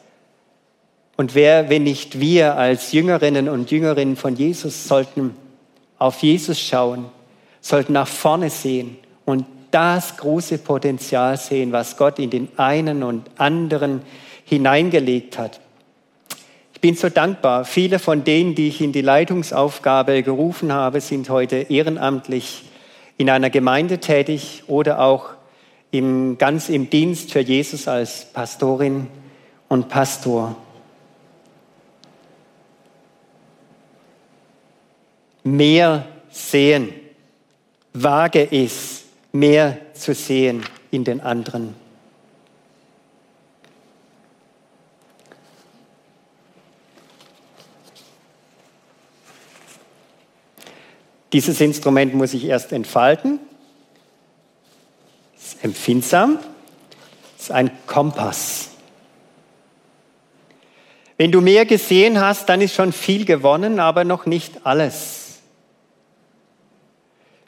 Und 1.22 1.36
wer, 1.36 1.70
wenn 1.70 1.84
nicht 1.84 2.20
wir 2.20 2.58
als 2.58 2.94
Jüngerinnen 2.94 3.48
und 3.48 3.70
Jüngerinnen 3.70 4.16
von 4.16 4.36
Jesus, 4.36 4.88
sollten 4.88 5.36
auf 6.00 6.24
Jesus 6.24 6.60
schauen, 6.60 7.06
sollten 7.62 7.94
nach 7.94 8.08
vorne 8.08 8.50
sehen 8.50 8.98
und 9.24 9.46
das 9.70 10.18
große 10.18 10.58
Potenzial 10.58 11.38
sehen, 11.38 11.74
was 11.74 11.96
Gott 11.96 12.18
in 12.18 12.32
den 12.32 12.48
einen 12.58 13.04
und 13.04 13.30
anderen 13.38 14.02
hineingelegt 14.46 15.38
hat. 15.38 15.60
Ich 16.74 16.82
bin 16.82 16.96
so 16.96 17.08
dankbar. 17.08 17.66
Viele 17.66 18.00
von 18.00 18.24
denen, 18.24 18.56
die 18.56 18.70
ich 18.70 18.82
in 18.82 18.92
die 18.92 19.02
Leitungsaufgabe 19.02 20.24
gerufen 20.24 20.74
habe, 20.74 21.02
sind 21.02 21.30
heute 21.30 21.58
ehrenamtlich 21.70 22.64
in 23.20 23.30
einer 23.30 23.52
Gemeinde 23.52 24.00
tätig 24.00 24.64
oder 24.66 25.00
auch 25.00 25.30
im, 25.92 26.40
ganz 26.40 26.68
im 26.68 26.90
Dienst 26.90 27.32
für 27.32 27.42
Jesus 27.42 27.88
als 27.88 28.26
Pastorin 28.34 29.06
und 29.70 29.88
Pastor. 29.88 30.56
Mehr 35.44 36.08
sehen. 36.30 36.94
Wage 37.94 38.48
es, 38.52 39.04
mehr 39.32 39.78
zu 39.94 40.14
sehen 40.14 40.64
in 40.92 41.04
den 41.04 41.22
anderen. 41.22 41.76
Dieses 51.34 51.62
Instrument 51.62 52.14
muss 52.14 52.34
ich 52.34 52.46
erst 52.46 52.74
entfalten. 52.74 53.40
Es 55.38 55.54
ist 55.54 55.64
empfindsam. 55.64 56.40
Es 57.38 57.44
ist 57.46 57.52
ein 57.52 57.72
Kompass. 57.88 58.70
Wenn 61.18 61.32
du 61.32 61.40
mehr 61.40 61.66
gesehen 61.66 62.20
hast, 62.20 62.50
dann 62.50 62.62
ist 62.62 62.74
schon 62.74 62.92
viel 62.92 63.26
gewonnen, 63.26 63.80
aber 63.80 64.04
noch 64.04 64.26
nicht 64.26 64.66
alles. 64.66 65.21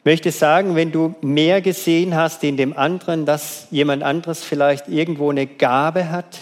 Möchte 0.04 0.30
sagen, 0.32 0.76
wenn 0.76 0.92
du 0.92 1.14
mehr 1.22 1.62
gesehen 1.62 2.14
hast 2.14 2.44
in 2.44 2.58
dem 2.58 2.76
anderen, 2.76 3.24
dass 3.24 3.66
jemand 3.70 4.02
anderes 4.02 4.44
vielleicht 4.44 4.88
irgendwo 4.88 5.30
eine 5.30 5.46
Gabe 5.46 6.10
hat, 6.10 6.38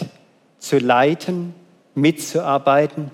zu 0.59 0.79
leiten, 0.79 1.55
mitzuarbeiten, 1.95 3.11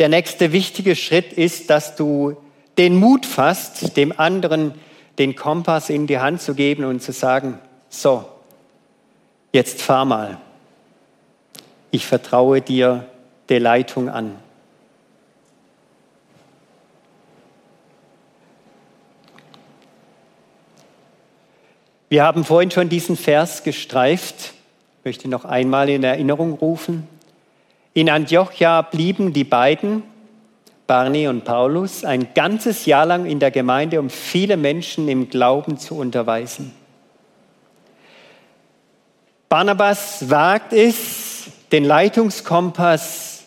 der 0.00 0.08
nächste 0.08 0.52
wichtige 0.52 0.96
Schritt 0.96 1.32
ist, 1.32 1.70
dass 1.70 1.94
du 1.94 2.36
den 2.76 2.96
Mut 2.96 3.26
fasst, 3.26 3.96
dem 3.96 4.18
anderen 4.18 4.74
den 5.18 5.36
Kompass 5.36 5.90
in 5.90 6.06
die 6.06 6.18
Hand 6.18 6.40
zu 6.40 6.54
geben 6.54 6.84
und 6.84 7.02
zu 7.02 7.12
sagen, 7.12 7.58
so, 7.88 8.24
jetzt 9.52 9.82
fahr 9.82 10.04
mal. 10.04 10.38
Ich 11.90 12.06
vertraue 12.06 12.62
dir 12.62 13.06
der 13.48 13.60
Leitung 13.60 14.08
an. 14.08 14.36
Wir 22.10 22.24
haben 22.24 22.44
vorhin 22.44 22.72
schon 22.72 22.88
diesen 22.88 23.16
Vers 23.16 23.62
gestreift. 23.62 24.52
Ich 24.98 25.04
möchte 25.04 25.28
noch 25.28 25.44
einmal 25.44 25.88
in 25.88 26.02
Erinnerung 26.02 26.54
rufen. 26.54 27.06
In 27.94 28.10
Antiochia 28.10 28.82
blieben 28.82 29.32
die 29.32 29.44
beiden 29.44 30.02
Barney 30.88 31.28
und 31.28 31.44
Paulus 31.44 32.04
ein 32.04 32.34
ganzes 32.34 32.84
Jahr 32.84 33.06
lang 33.06 33.26
in 33.26 33.38
der 33.38 33.52
Gemeinde, 33.52 34.00
um 34.00 34.10
viele 34.10 34.56
Menschen 34.56 35.08
im 35.08 35.30
Glauben 35.30 35.78
zu 35.78 35.96
unterweisen. 35.96 36.74
Barnabas 39.48 40.28
wagt 40.28 40.72
es, 40.72 41.44
den 41.70 41.84
Leitungskompass 41.84 43.44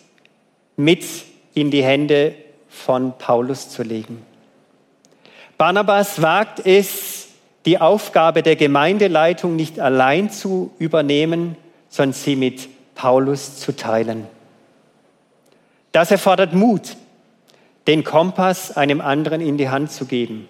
mit 0.76 1.04
in 1.52 1.70
die 1.70 1.84
Hände 1.84 2.34
von 2.70 3.12
Paulus 3.18 3.68
zu 3.68 3.82
legen. 3.82 4.24
Barnabas 5.58 6.22
wagt 6.22 6.64
es, 6.64 7.23
die 7.66 7.80
Aufgabe 7.80 8.42
der 8.42 8.56
Gemeindeleitung 8.56 9.56
nicht 9.56 9.80
allein 9.80 10.30
zu 10.30 10.72
übernehmen, 10.78 11.56
sondern 11.88 12.12
sie 12.12 12.36
mit 12.36 12.68
Paulus 12.94 13.58
zu 13.58 13.74
teilen. 13.74 14.26
Das 15.92 16.10
erfordert 16.10 16.52
Mut, 16.54 16.96
den 17.86 18.04
Kompass 18.04 18.76
einem 18.76 19.00
anderen 19.00 19.40
in 19.40 19.56
die 19.56 19.68
Hand 19.68 19.92
zu 19.92 20.06
geben. 20.06 20.48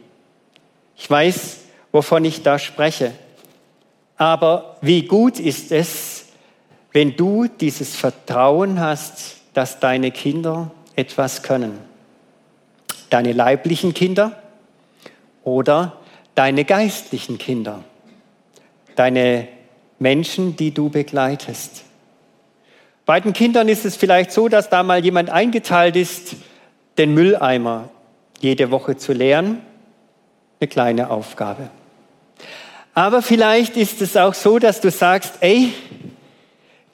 Ich 0.96 1.08
weiß, 1.08 1.58
wovon 1.92 2.24
ich 2.24 2.42
da 2.42 2.58
spreche. 2.58 3.12
Aber 4.16 4.76
wie 4.80 5.02
gut 5.02 5.38
ist 5.38 5.72
es, 5.72 6.26
wenn 6.92 7.16
du 7.16 7.46
dieses 7.46 7.96
Vertrauen 7.96 8.80
hast, 8.80 9.36
dass 9.52 9.80
deine 9.80 10.10
Kinder 10.10 10.70
etwas 10.96 11.42
können. 11.42 11.78
Deine 13.10 13.32
leiblichen 13.32 13.94
Kinder 13.94 14.40
oder 15.42 15.98
deine 16.34 16.64
geistlichen 16.64 17.38
Kinder. 17.38 17.84
Deine 18.96 19.48
Menschen, 19.98 20.56
die 20.56 20.72
du 20.72 20.88
begleitest. 20.88 21.84
Bei 23.06 23.20
den 23.20 23.32
Kindern 23.32 23.68
ist 23.68 23.84
es 23.84 23.96
vielleicht 23.96 24.32
so, 24.32 24.48
dass 24.48 24.70
da 24.70 24.82
mal 24.82 25.04
jemand 25.04 25.30
eingeteilt 25.30 25.96
ist, 25.96 26.36
den 26.96 27.12
Mülleimer 27.12 27.90
jede 28.40 28.70
Woche 28.70 28.96
zu 28.96 29.12
leeren. 29.12 29.60
Eine 30.60 30.68
kleine 30.68 31.10
Aufgabe. 31.10 31.70
Aber 32.94 33.22
vielleicht 33.22 33.76
ist 33.76 34.00
es 34.00 34.16
auch 34.16 34.34
so, 34.34 34.58
dass 34.58 34.80
du 34.80 34.90
sagst, 34.90 35.34
ey, 35.40 35.72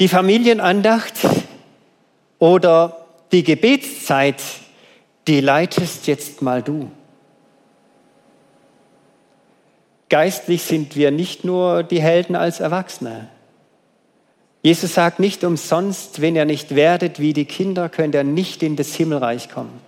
die 0.01 0.09
Familienandacht 0.09 1.15
oder 2.39 3.07
die 3.33 3.45
Gebetszeit, 3.45 4.43
die 5.29 5.41
leitest 5.41 6.07
jetzt 6.07 6.41
mal 6.41 6.63
du. 6.63 6.91
Geistlich 10.11 10.63
sind 10.63 10.97
wir 10.97 11.13
nicht 11.13 11.45
nur 11.45 11.85
die 11.85 12.03
Helden 12.03 12.35
als 12.35 12.59
Erwachsene. 12.61 13.29
Jesus 14.63 14.95
sagt 14.95 15.21
nicht 15.21 15.45
umsonst, 15.45 16.21
wenn 16.21 16.37
ihr 16.37 16.45
nicht 16.45 16.75
werdet 16.75 17.21
wie 17.21 17.33
die 17.33 17.47
Kinder, 17.47 17.89
könnt 17.89 18.15
ihr 18.15 18.25
nicht 18.25 18.63
in 18.63 18.77
das 18.77 18.93
Himmelreich 18.95 19.49
kommen. 19.49 19.81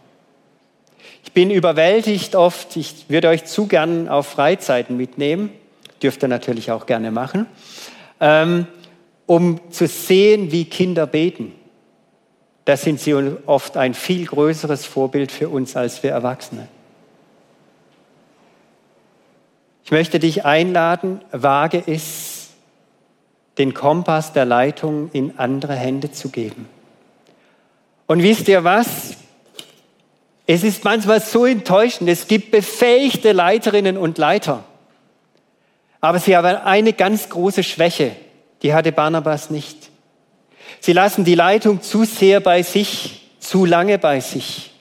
Ich 1.24 1.32
bin 1.32 1.50
überwältigt 1.50 2.36
oft, 2.36 2.76
ich 2.76 3.06
würde 3.08 3.28
euch 3.28 3.44
zu 3.44 3.66
gern 3.66 4.08
auf 4.08 4.28
Freizeiten 4.28 4.96
mitnehmen, 4.96 5.50
dürft 6.02 6.22
ihr 6.22 6.28
natürlich 6.28 6.70
auch 6.70 6.86
gerne 6.86 7.10
machen, 7.10 7.46
ähm, 8.20 8.66
um 9.26 9.60
zu 9.72 9.88
sehen, 9.88 10.52
wie 10.52 10.64
Kinder 10.64 11.06
beten. 11.06 11.52
Da 12.64 12.76
sind 12.76 13.00
sie 13.00 13.14
oft 13.46 13.76
ein 13.76 13.94
viel 13.94 14.24
größeres 14.24 14.86
Vorbild 14.86 15.32
für 15.32 15.48
uns 15.48 15.74
als 15.74 16.02
wir 16.04 16.12
Erwachsene. 16.12 16.68
Ich 19.84 19.90
möchte 19.90 20.18
dich 20.18 20.44
einladen, 20.44 21.20
wage 21.32 21.82
es, 21.86 22.50
den 23.58 23.74
Kompass 23.74 24.32
der 24.32 24.44
Leitung 24.44 25.10
in 25.12 25.38
andere 25.38 25.74
Hände 25.74 26.12
zu 26.12 26.30
geben. 26.30 26.68
Und 28.06 28.22
wisst 28.22 28.48
ihr 28.48 28.64
was? 28.64 29.16
Es 30.46 30.64
ist 30.64 30.84
manchmal 30.84 31.20
so 31.20 31.46
enttäuschend. 31.46 32.08
Es 32.08 32.26
gibt 32.26 32.50
befähigte 32.50 33.32
Leiterinnen 33.32 33.96
und 33.96 34.18
Leiter. 34.18 34.64
Aber 36.00 36.18
sie 36.18 36.36
haben 36.36 36.56
eine 36.56 36.92
ganz 36.92 37.28
große 37.28 37.62
Schwäche. 37.62 38.12
Die 38.62 38.74
hatte 38.74 38.92
Barnabas 38.92 39.50
nicht. 39.50 39.90
Sie 40.80 40.92
lassen 40.92 41.24
die 41.24 41.34
Leitung 41.34 41.80
zu 41.80 42.04
sehr 42.04 42.40
bei 42.40 42.62
sich, 42.62 43.28
zu 43.38 43.64
lange 43.64 43.98
bei 43.98 44.20
sich 44.20 44.72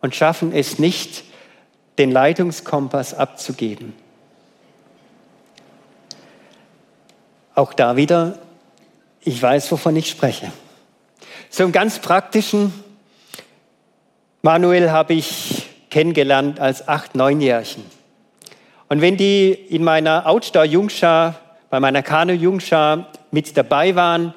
und 0.00 0.14
schaffen 0.14 0.52
es 0.52 0.78
nicht, 0.78 1.24
den 1.98 2.12
Leitungskompass 2.12 3.14
abzugeben. 3.14 3.94
Auch 7.56 7.72
da 7.72 7.96
wieder, 7.96 8.38
ich 9.22 9.42
weiß, 9.42 9.72
wovon 9.72 9.96
ich 9.96 10.10
spreche. 10.10 10.52
So 11.48 11.64
im 11.64 11.72
ganz 11.72 12.00
praktischen, 12.00 12.70
Manuel 14.42 14.90
habe 14.90 15.14
ich 15.14 15.66
kennengelernt 15.88 16.60
als 16.60 16.86
acht, 16.86 17.14
neunjährigen. 17.14 17.82
Und 18.90 19.00
wenn 19.00 19.16
die 19.16 19.52
in 19.52 19.82
meiner 19.82 20.26
Outdoor-Jungschar, 20.26 21.40
bei 21.70 21.80
meiner 21.80 22.02
Kanu-Jungschar 22.02 23.06
mit 23.30 23.56
dabei 23.56 23.96
waren, 23.96 24.34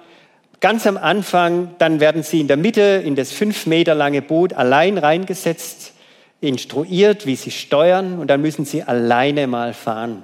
ganz 0.61 0.87
am 0.87 0.95
Anfang, 0.95 1.75
dann 1.77 1.99
werden 1.99 2.23
sie 2.23 2.39
in 2.39 2.47
der 2.47 2.55
Mitte 2.55 3.03
in 3.03 3.17
das 3.17 3.33
fünf 3.33 3.65
Meter 3.65 3.95
lange 3.95 4.21
Boot 4.21 4.53
allein 4.53 4.97
reingesetzt, 4.97 5.91
instruiert, 6.39 7.25
wie 7.25 7.35
sie 7.35 7.51
steuern 7.51 8.17
und 8.17 8.27
dann 8.29 8.41
müssen 8.41 8.63
sie 8.63 8.81
alleine 8.81 9.45
mal 9.45 9.73
fahren 9.73 10.23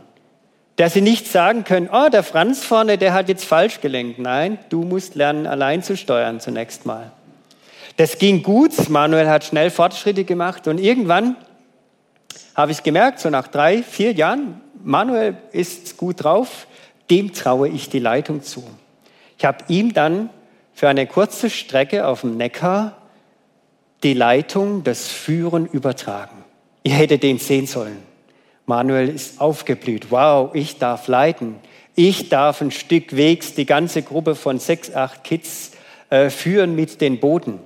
dass 0.76 0.94
sie 0.94 1.02
nicht 1.02 1.28
sagen 1.28 1.64
können, 1.64 1.90
oh, 1.92 2.10
der 2.10 2.24
Franz 2.24 2.64
vorne, 2.66 2.98
der 2.98 3.14
hat 3.14 3.30
jetzt 3.30 3.46
falsch 3.46 3.80
gelenkt. 3.82 4.20
Nein, 4.20 4.58
du 4.70 4.84
musst 4.84 5.16
lernen, 5.16 5.48
allein 5.48 5.84
zu 5.84 5.96
steuern 5.96 6.40
zunächst 6.40 6.86
mal. 6.86 7.12
Das 7.98 8.18
ging 8.18 8.44
gut. 8.44 8.90
Manuel 8.90 9.30
hat 9.30 9.46
schnell 9.46 9.70
Fortschritte 9.70 10.26
gemacht 10.26 10.68
und 10.68 10.80
irgendwann 10.80 11.38
habe 12.56 12.72
ich 12.72 12.84
gemerkt, 12.84 13.20
so 13.20 13.30
nach 13.30 13.48
drei, 13.48 13.84
vier 13.84 14.12
Jahren, 14.12 14.62
Manuel 14.84 15.38
ist 15.52 15.98
gut 15.98 16.24
drauf, 16.24 16.68
dem 17.10 17.34
traue 17.34 17.70
ich 17.70 17.90
die 17.90 18.00
Leitung 18.00 18.44
zu. 18.44 18.64
Ich 19.38 19.46
habe 19.46 19.64
ihm 19.68 19.94
dann 19.94 20.30
für 20.74 20.90
eine 20.90 21.08
kurze 21.08 21.50
Strecke 21.50 22.06
auf 22.06 22.22
dem 22.22 22.38
Neckar 22.38 22.98
die 24.04 24.14
Leitung, 24.14 24.84
das 24.84 25.08
Führen 25.08 25.66
übertragen. 25.66 26.44
Ihr 26.84 26.94
hättet 26.94 27.24
den 27.24 27.40
sehen 27.40 27.66
sollen. 27.66 28.15
Manuel 28.66 29.10
ist 29.10 29.40
aufgeblüht. 29.40 30.12
Wow, 30.12 30.54
ich 30.54 30.80
darf 30.80 31.08
leiten. 31.08 31.56
Ich 31.96 32.30
darf 32.30 32.62
ein 32.62 32.72
Stück 32.72 33.16
Wegs 33.16 33.54
die 33.54 33.66
ganze 33.66 34.02
Gruppe 34.02 34.36
von 34.36 34.60
sechs, 34.60 34.94
acht 34.94 35.24
Kids 35.24 35.72
äh, 36.10 36.30
führen 36.30 36.76
mit 36.76 37.00
den 37.00 37.20
Booten. 37.20 37.60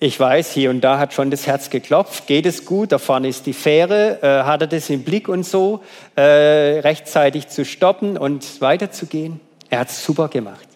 Ich 0.00 0.20
weiß, 0.20 0.52
hier 0.52 0.70
und 0.70 0.82
da 0.82 0.98
hat 0.98 1.12
schon 1.12 1.32
das 1.32 1.48
Herz 1.48 1.70
geklopft. 1.70 2.28
Geht 2.28 2.46
es 2.46 2.64
gut? 2.64 2.92
Da 2.92 2.98
vorne 2.98 3.26
ist 3.26 3.46
die 3.46 3.52
Fähre. 3.52 4.22
Äh, 4.22 4.44
hat 4.44 4.60
er 4.60 4.68
das 4.68 4.90
im 4.90 5.02
Blick 5.02 5.28
und 5.28 5.44
so, 5.44 5.82
äh, 6.14 6.20
rechtzeitig 6.20 7.48
zu 7.48 7.64
stoppen 7.64 8.16
und 8.16 8.60
weiterzugehen? 8.60 9.40
Er 9.70 9.80
hat 9.80 9.88
es 9.88 10.04
super 10.04 10.28
gemacht. 10.28 10.68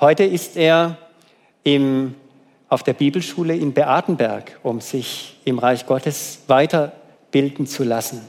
Heute 0.00 0.24
ist 0.24 0.56
er 0.56 0.96
im, 1.62 2.16
auf 2.68 2.82
der 2.82 2.94
Bibelschule 2.94 3.54
in 3.54 3.72
Beatenberg, 3.72 4.58
um 4.64 4.80
sich 4.80 5.38
im 5.44 5.60
Reich 5.60 5.86
Gottes 5.86 6.40
weiter 6.48 6.92
bilden 7.30 7.66
zu 7.66 7.84
lassen. 7.84 8.20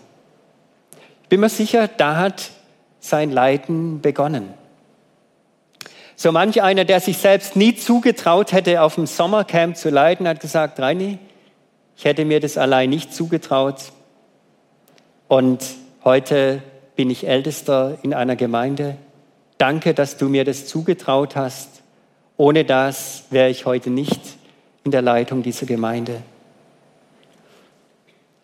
Ich 1.24 1.30
bin 1.30 1.40
mir 1.40 1.50
sicher, 1.50 1.88
da 1.88 2.18
hat 2.18 2.52
sein 3.00 3.32
Leiden 3.32 4.02
begonnen. 4.02 4.54
So 6.16 6.32
manch 6.32 6.62
einer, 6.62 6.86
der 6.86 7.00
sich 7.00 7.18
selbst 7.18 7.56
nie 7.56 7.76
zugetraut 7.76 8.52
hätte, 8.52 8.84
auf 8.84 8.96
dem 8.96 9.08
Sommercamp 9.08 9.76
zu 9.76 9.90
leiden, 9.90 10.28
hat 10.28 10.40
gesagt, 10.40 10.80
Reini, 10.80 11.18
ich 11.98 12.06
hätte 12.06 12.26
mir 12.26 12.40
das 12.40 12.58
allein 12.58 12.90
nicht 12.90 13.14
zugetraut. 13.14 13.92
Und 15.28 15.64
heute 16.04 16.62
bin 16.96 17.10
ich 17.10 17.28
Ältester 17.28 17.98
in 18.04 18.14
einer 18.14 18.36
Gemeinde. 18.36 18.98
Danke, 19.58 19.94
dass 19.94 20.18
du 20.18 20.30
mir 20.30 20.44
das 20.44 20.68
zugetraut 20.68 21.36
hast. 21.36 21.82
Ohne 22.38 22.66
das 22.66 23.24
wäre 23.30 23.50
ich 23.50 23.66
heute 23.66 23.90
nicht 23.90 24.22
in 24.84 24.92
der 24.92 25.02
Leitung 25.02 25.44
dieser 25.44 25.66
Gemeinde. 25.66 26.22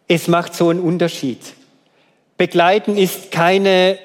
Es 0.08 0.28
macht 0.28 0.56
so 0.56 0.70
einen 0.70 0.80
Unterschied. 0.80 1.40
Begleiten 2.38 2.98
ist 2.98 3.32
keine 3.32 3.98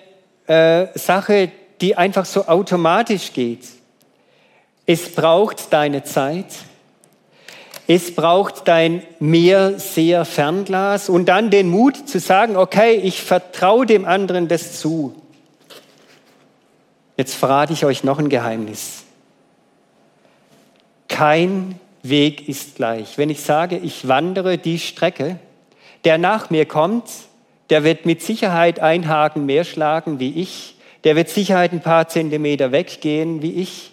äh, 0.47 0.87
Sache, 0.95 1.51
die 1.81 1.97
einfach 1.97 2.25
so 2.25 2.47
automatisch 2.47 3.33
geht. 3.33 3.67
Es 4.87 5.13
braucht 5.15 5.73
deine 5.73 6.03
Zeit. 6.03 6.47
Es 7.87 8.15
braucht 8.15 8.69
dein 8.69 9.03
mehr 9.19 9.79
sehr 9.79 10.25
Fernglas 10.25 11.09
und 11.09 11.27
dann 11.27 11.51
den 11.51 11.69
Mut 11.69 12.09
zu 12.09 12.21
sagen, 12.21 12.57
okay, 12.57 12.95
ich 12.95 13.23
vertraue 13.23 13.87
dem 13.87 14.05
anderen 14.05 14.49
das 14.49 14.79
zu. 14.81 15.15
Jetzt 17.17 17.35
verrate 17.35 17.73
ich 17.73 17.85
euch 17.85 18.05
noch 18.05 18.19
ein 18.19 18.29
Geheimnis. 18.29 19.03
Kein 21.09 21.79
Weg 22.03 22.49
ist 22.49 22.77
gleich. 22.77 23.19
Wenn 23.19 23.31
ich 23.31 23.43
sage, 23.43 23.77
ich 23.77 24.09
wandere 24.09 24.59
die 24.59 24.79
Strecke, 24.79 25.39
der 26.05 26.19
nach 26.19 26.51
mir 26.51 26.67
kommt, 26.67 27.05
der 27.71 27.85
wird 27.85 28.07
mit 28.07 28.23
Sicherheit 28.23 28.81
ein 28.81 29.09
Haken 29.09 29.47
mehr 29.47 29.65
schlagen 29.65 30.19
wie 30.19 30.41
ich. 30.41 30.77
Der 31.05 31.17
wird 31.17 31.29
Sicherheit 31.29 31.73
ein 31.73 31.81
paar 31.81 32.09
Zentimeter 32.09 32.71
weggehen 32.71 33.43
wie 33.43 33.53
ich. 33.55 33.93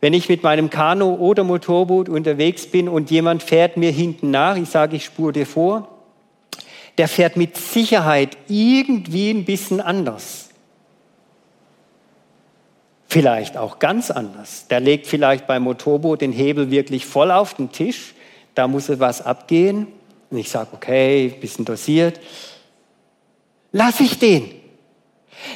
Wenn 0.00 0.14
ich 0.14 0.28
mit 0.28 0.42
meinem 0.42 0.70
Kanu 0.70 1.14
oder 1.14 1.44
Motorboot 1.44 2.08
unterwegs 2.08 2.66
bin 2.66 2.88
und 2.88 3.10
jemand 3.10 3.42
fährt 3.42 3.76
mir 3.76 3.90
hinten 3.90 4.30
nach, 4.30 4.56
ich 4.56 4.68
sage, 4.68 4.96
ich 4.96 5.04
spur 5.04 5.32
dir 5.32 5.46
vor, 5.46 5.88
der 6.98 7.06
fährt 7.06 7.36
mit 7.36 7.56
Sicherheit 7.56 8.36
irgendwie 8.48 9.30
ein 9.30 9.44
bisschen 9.44 9.80
anders. 9.80 10.50
Vielleicht 13.08 13.56
auch 13.56 13.78
ganz 13.78 14.10
anders. 14.10 14.68
Der 14.68 14.80
legt 14.80 15.06
vielleicht 15.06 15.46
beim 15.46 15.64
Motorboot 15.64 16.20
den 16.20 16.32
Hebel 16.32 16.70
wirklich 16.70 17.06
voll 17.06 17.30
auf 17.30 17.54
den 17.54 17.72
Tisch, 17.72 18.14
da 18.54 18.68
muss 18.68 18.88
etwas 18.88 19.22
abgehen. 19.22 19.88
Und 20.30 20.38
ich 20.38 20.48
sage, 20.48 20.68
okay, 20.72 21.28
bisschen 21.40 21.64
dosiert. 21.64 22.20
Lass 23.72 24.00
ich 24.00 24.18
den. 24.18 24.50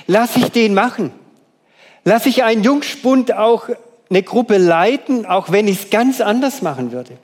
Lass 0.06 0.36
ich 0.36 0.48
den 0.48 0.74
machen. 0.74 1.12
Lass 2.04 2.26
ich 2.26 2.44
einen 2.44 2.62
Jungspund 2.62 3.32
auch 3.34 3.68
eine 4.10 4.22
Gruppe 4.22 4.58
leiten, 4.58 5.26
auch 5.26 5.50
wenn 5.50 5.68
ich 5.68 5.84
es 5.84 5.90
ganz 5.90 6.20
anders 6.20 6.62
machen 6.62 6.92
würde. 6.92 7.16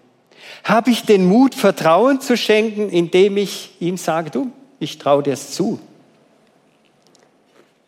Habe 0.64 0.90
ich 0.90 1.04
den 1.04 1.26
Mut, 1.26 1.54
Vertrauen 1.54 2.20
zu 2.20 2.36
schenken, 2.36 2.88
indem 2.88 3.36
ich 3.36 3.70
ihm 3.80 3.96
sage, 3.96 4.30
du, 4.30 4.50
ich 4.78 4.98
traue 4.98 5.22
dir 5.22 5.32
es 5.32 5.52
zu. 5.52 5.78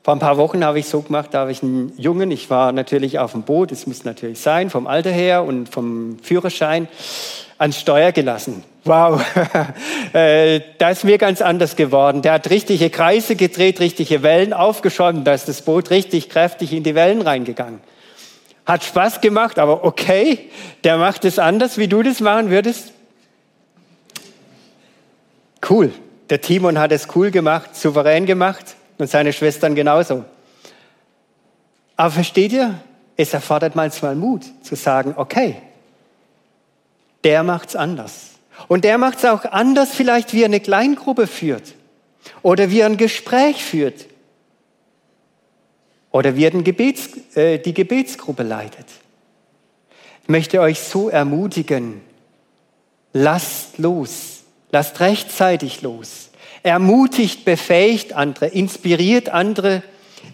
Vor 0.05 0.15
ein 0.15 0.21
paar 0.21 0.37
Wochen 0.37 0.65
habe 0.65 0.79
ich 0.81 0.87
so 0.87 1.01
gemacht, 1.01 1.29
da 1.33 1.41
habe 1.41 1.53
ich 1.53 1.63
einen 1.63 1.93
Jungen, 1.97 2.31
ich 2.31 2.51
war 2.51 2.73
natürlich 2.73 3.19
auf 3.19 3.33
dem 3.33 3.43
Boot, 3.43 3.71
es 3.71 3.87
muss 3.87 4.05
natürlich 4.05 4.41
sein, 4.41 4.69
vom 4.69 4.87
Alter 4.87 5.13
her 5.13 5.45
und 5.45 5.69
vom 5.69 6.19
Führerschein, 6.23 6.89
ans 7.57 7.79
Steuer 7.79 8.11
gelassen. 8.11 8.65
Wow, 8.85 9.23
äh, 10.13 10.61
da 10.79 10.91
ist 10.91 11.05
mir 11.05 11.17
ganz 11.17 11.41
anders 11.41 11.77
geworden. 11.77 12.23
Der 12.23 12.33
hat 12.33 12.51
richtige 12.51 12.91
Kreise 12.91 13.37
gedreht, 13.37 13.79
richtige 13.79 14.23
Wellen 14.23 14.53
aufgeschoben, 14.53 15.23
da 15.23 15.35
ist 15.35 15.49
das 15.49 15.63
Boot 15.63 15.91
richtig 15.91 16.29
kräftig 16.29 16.73
in 16.73 16.83
die 16.83 16.97
Wellen 16.97 17.23
reingegangen. 17.23 17.81
Hat 18.67 18.83
Spaß 18.83 19.21
gemacht, 19.21 19.59
aber 19.59 19.85
okay, 19.85 20.51
der 20.83 20.97
macht 20.97 21.25
es 21.25 21.39
anders, 21.39 21.79
wie 21.79 21.89
du 21.89 22.03
das 22.03 22.21
machen 22.21 22.51
würdest. 22.51 22.93
Cool. 25.69 25.93
Der 26.31 26.41
Timon 26.41 26.79
hat 26.79 26.91
es 26.93 27.09
cool 27.15 27.31
gemacht, 27.31 27.77
souverän 27.77 28.27
gemacht 28.27 28.75
und 28.99 29.09
seine 29.09 29.33
Schwestern 29.33 29.75
genauso. 29.75 30.25
Aber 31.97 32.11
versteht 32.11 32.53
ihr, 32.53 32.81
es 33.17 33.35
erfordert 33.35 33.77
manchmal 33.77 34.17
Mut 34.17 34.45
zu 34.63 34.75
sagen, 34.75 35.15
okay, 35.17 35.57
der 37.23 37.43
macht's 37.43 37.77
anders. 37.77 38.32
Und 38.69 38.85
der 38.85 38.99
macht's 38.99 39.25
auch 39.25 39.45
anders 39.45 39.91
vielleicht, 39.95 40.33
wie 40.33 40.43
er 40.43 40.47
eine 40.47 40.61
Kleingruppe 40.61 41.27
führt 41.27 41.75
oder 42.43 42.71
wie 42.71 42.81
er 42.81 42.87
ein 42.87 42.97
Gespräch 42.97 43.65
führt 43.65 44.07
oder 46.11 46.37
wie 46.37 46.45
er 46.45 46.51
Gebets, 46.51 47.09
äh, 47.35 47.59
die 47.59 47.75
Gebetsgruppe 47.75 48.43
leitet. 48.43 48.87
Ich 50.23 50.29
möchte 50.29 50.61
euch 50.61 50.79
so 50.79 51.09
ermutigen, 51.09 52.01
lasst 53.13 53.79
los, 53.79 54.43
lasst 54.71 55.01
rechtzeitig 55.01 55.83
los. 55.83 56.31
Ermutigt, 56.63 57.45
befähigt 57.45 58.13
andere, 58.13 58.47
inspiriert 58.47 59.31
andere, 59.31 59.83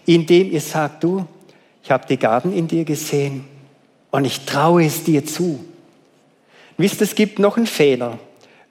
indem 0.05 0.51
ihr 0.51 0.61
sagt, 0.61 1.03
du, 1.03 1.25
ich 1.83 1.89
habe 1.89 2.05
die 2.07 2.17
Gaben 2.17 2.53
in 2.53 2.67
dir 2.67 2.85
gesehen 2.85 3.45
und 4.11 4.25
ich 4.25 4.45
traue 4.45 4.85
es 4.85 5.03
dir 5.03 5.25
zu. 5.25 5.65
Wisst, 6.79 7.01
es 7.01 7.13
gibt 7.13 7.39
noch 7.39 7.57
einen 7.57 7.67
Fehler. 7.67 8.19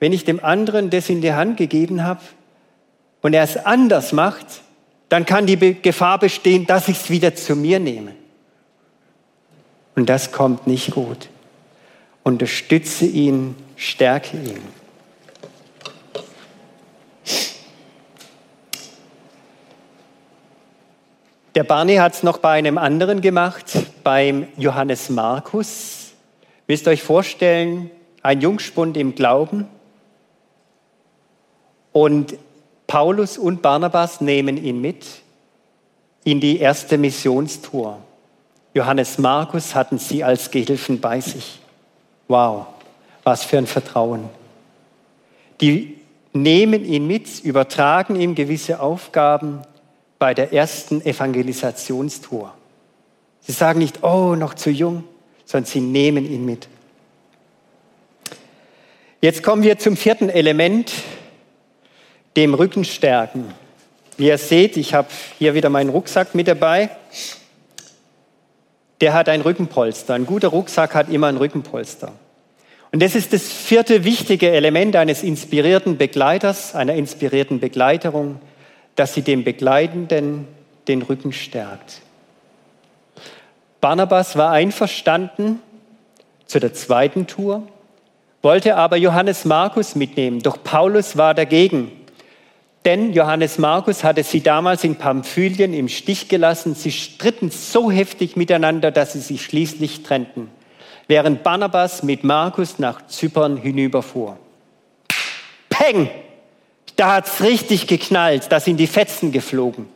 Wenn 0.00 0.14
ich 0.14 0.24
dem 0.24 0.42
anderen 0.42 0.88
das 0.88 1.10
in 1.10 1.20
die 1.20 1.34
Hand 1.34 1.58
gegeben 1.58 2.04
habe 2.04 2.22
und 3.20 3.34
er 3.34 3.42
es 3.42 3.58
anders 3.58 4.14
macht, 4.14 4.46
dann 5.10 5.26
kann 5.26 5.44
die 5.44 5.74
Gefahr 5.74 6.18
bestehen, 6.18 6.66
dass 6.66 6.88
ich 6.88 6.96
es 6.96 7.10
wieder 7.10 7.34
zu 7.34 7.54
mir 7.54 7.78
nehme. 7.78 8.14
Und 9.94 10.08
das 10.08 10.32
kommt 10.32 10.66
nicht 10.66 10.92
gut. 10.92 11.28
Unterstütze 12.22 13.04
ihn, 13.04 13.54
stärke 13.76 14.38
ihn. 14.38 14.62
Der 21.54 21.64
Barney 21.64 21.96
hat 21.96 22.14
es 22.14 22.22
noch 22.22 22.38
bei 22.38 22.52
einem 22.52 22.78
anderen 22.78 23.20
gemacht, 23.20 23.66
beim 24.02 24.48
Johannes 24.56 25.10
Markus. 25.10 26.12
Willst 26.66 26.86
ihr 26.86 26.92
euch 26.92 27.02
vorstellen, 27.02 27.90
ein 28.28 28.42
Jungspund 28.42 28.98
im 28.98 29.14
Glauben. 29.14 29.66
Und 31.92 32.36
Paulus 32.86 33.38
und 33.38 33.62
Barnabas 33.62 34.20
nehmen 34.20 34.62
ihn 34.62 34.82
mit 34.82 35.06
in 36.24 36.38
die 36.38 36.58
erste 36.58 36.98
Missionstour. 36.98 37.98
Johannes 38.74 39.16
Markus 39.16 39.74
hatten 39.74 39.96
sie 39.96 40.24
als 40.24 40.50
Gehilfen 40.50 41.00
bei 41.00 41.22
sich. 41.22 41.60
Wow, 42.28 42.66
was 43.24 43.44
für 43.44 43.56
ein 43.56 43.66
Vertrauen. 43.66 44.28
Die 45.62 45.96
nehmen 46.34 46.84
ihn 46.84 47.06
mit, 47.06 47.42
übertragen 47.42 48.14
ihm 48.14 48.34
gewisse 48.34 48.80
Aufgaben 48.80 49.62
bei 50.18 50.34
der 50.34 50.52
ersten 50.52 51.00
Evangelisationstour. 51.00 52.52
Sie 53.40 53.52
sagen 53.52 53.78
nicht, 53.78 54.04
oh, 54.04 54.34
noch 54.34 54.52
zu 54.52 54.68
jung, 54.68 55.04
sondern 55.46 55.64
sie 55.64 55.80
nehmen 55.80 56.30
ihn 56.30 56.44
mit. 56.44 56.68
Jetzt 59.20 59.42
kommen 59.42 59.64
wir 59.64 59.80
zum 59.80 59.96
vierten 59.96 60.30
Element, 60.30 60.92
dem 62.36 62.54
Rückenstärken. 62.54 63.52
Wie 64.16 64.28
ihr 64.28 64.38
seht, 64.38 64.76
ich 64.76 64.94
habe 64.94 65.08
hier 65.38 65.54
wieder 65.54 65.70
meinen 65.70 65.90
Rucksack 65.90 66.36
mit 66.36 66.46
dabei. 66.46 66.90
Der 69.00 69.14
hat 69.14 69.28
ein 69.28 69.40
Rückenpolster. 69.40 70.14
Ein 70.14 70.24
guter 70.24 70.48
Rucksack 70.48 70.94
hat 70.94 71.08
immer 71.08 71.26
ein 71.26 71.36
Rückenpolster. 71.36 72.12
Und 72.92 73.02
das 73.02 73.16
ist 73.16 73.32
das 73.32 73.50
vierte 73.50 74.04
wichtige 74.04 74.52
Element 74.52 74.94
eines 74.94 75.24
inspirierten 75.24 75.98
Begleiters, 75.98 76.76
einer 76.76 76.94
inspirierten 76.94 77.58
Begleiterung, 77.58 78.40
dass 78.94 79.14
sie 79.14 79.22
dem 79.22 79.42
Begleitenden 79.42 80.46
den 80.86 81.02
Rücken 81.02 81.32
stärkt. 81.32 82.02
Barnabas 83.80 84.36
war 84.36 84.52
einverstanden 84.52 85.60
zu 86.46 86.60
der 86.60 86.72
zweiten 86.72 87.26
Tour, 87.26 87.66
wollte 88.42 88.76
aber 88.76 88.96
Johannes 88.96 89.44
Markus 89.44 89.94
mitnehmen, 89.94 90.40
doch 90.40 90.62
Paulus 90.62 91.16
war 91.16 91.34
dagegen. 91.34 91.92
Denn 92.84 93.12
Johannes 93.12 93.58
Markus 93.58 94.04
hatte 94.04 94.22
sie 94.22 94.40
damals 94.40 94.84
in 94.84 94.96
Pamphylien 94.96 95.74
im 95.74 95.88
Stich 95.88 96.28
gelassen. 96.28 96.74
Sie 96.74 96.92
stritten 96.92 97.50
so 97.50 97.90
heftig 97.90 98.36
miteinander, 98.36 98.90
dass 98.90 99.12
sie 99.12 99.20
sich 99.20 99.44
schließlich 99.44 100.04
trennten, 100.04 100.48
während 101.08 101.42
Barnabas 101.42 102.02
mit 102.02 102.24
Markus 102.24 102.78
nach 102.78 103.06
Zypern 103.06 103.56
hinüberfuhr. 103.56 104.38
Peng! 105.68 106.08
Da 106.96 107.14
hat 107.14 107.26
es 107.28 107.42
richtig 107.42 107.86
geknallt, 107.86 108.50
da 108.50 108.58
sind 108.58 108.78
die 108.78 108.88
Fetzen 108.88 109.30
geflogen. 109.30 109.86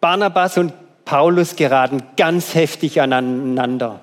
Barnabas 0.00 0.58
und 0.58 0.74
Paulus 1.08 1.56
geraten 1.56 2.02
ganz 2.18 2.54
heftig 2.54 3.00
aneinander. 3.00 4.00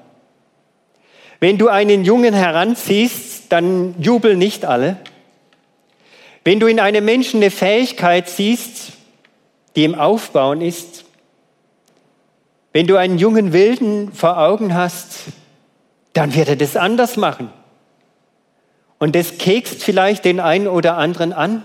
Wenn 1.39 1.59
du 1.59 1.67
einen 1.67 2.03
Jungen 2.03 2.33
heranziehst, 2.33 3.51
dann 3.51 3.93
jubeln 4.01 4.39
nicht 4.39 4.65
alle. 4.65 4.97
Wenn 6.43 6.59
du 6.59 6.65
in 6.65 6.79
einem 6.79 7.05
Menschen 7.05 7.41
eine 7.41 7.51
Fähigkeit 7.51 8.27
siehst, 8.27 8.93
die 9.75 9.83
im 9.83 9.93
Aufbauen 9.93 10.61
ist, 10.61 11.05
wenn 12.73 12.87
du 12.87 12.97
einen 12.97 13.19
jungen 13.19 13.53
Wilden 13.53 14.11
vor 14.11 14.39
Augen 14.39 14.73
hast, 14.73 15.25
dann 16.13 16.33
wird 16.33 16.49
er 16.49 16.55
das 16.55 16.75
anders 16.75 17.17
machen. 17.17 17.51
Und 18.97 19.15
das 19.15 19.37
kekst 19.37 19.83
vielleicht 19.83 20.25
den 20.25 20.39
einen 20.39 20.67
oder 20.67 20.97
anderen 20.97 21.33
an. 21.33 21.63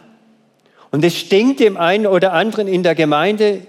Und 0.90 1.02
es 1.02 1.16
stinkt 1.16 1.60
dem 1.60 1.78
einen 1.78 2.06
oder 2.06 2.34
anderen 2.34 2.68
in 2.68 2.82
der 2.82 2.94
Gemeinde, 2.94 3.62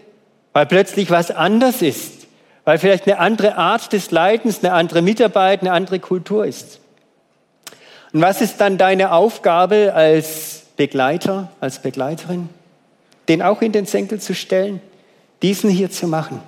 weil 0.54 0.66
plötzlich 0.66 1.10
was 1.10 1.32
anders 1.32 1.82
ist. 1.82 2.28
Weil 2.64 2.78
vielleicht 2.78 3.08
eine 3.08 3.18
andere 3.18 3.58
Art 3.58 3.92
des 3.92 4.12
Leidens, 4.12 4.64
eine 4.64 4.74
andere 4.74 5.02
Mitarbeit, 5.02 5.62
eine 5.62 5.72
andere 5.72 6.00
Kultur 6.00 6.46
ist. 6.46 6.80
Und 8.14 8.22
was 8.22 8.42
ist 8.42 8.60
dann 8.62 8.78
deine 8.78 9.14
Aufgabe 9.14 9.94
als 9.96 10.64
Begleiter, 10.76 11.50
als 11.60 11.80
Begleiterin? 11.80 12.50
Den 13.28 13.42
auch 13.42 13.62
in 13.62 13.72
den 13.72 13.86
Senkel 13.86 14.20
zu 14.20 14.36
stellen, 14.36 14.82
diesen 15.42 15.70
hier 15.70 15.90
zu 15.90 16.08
machen. 16.08 16.42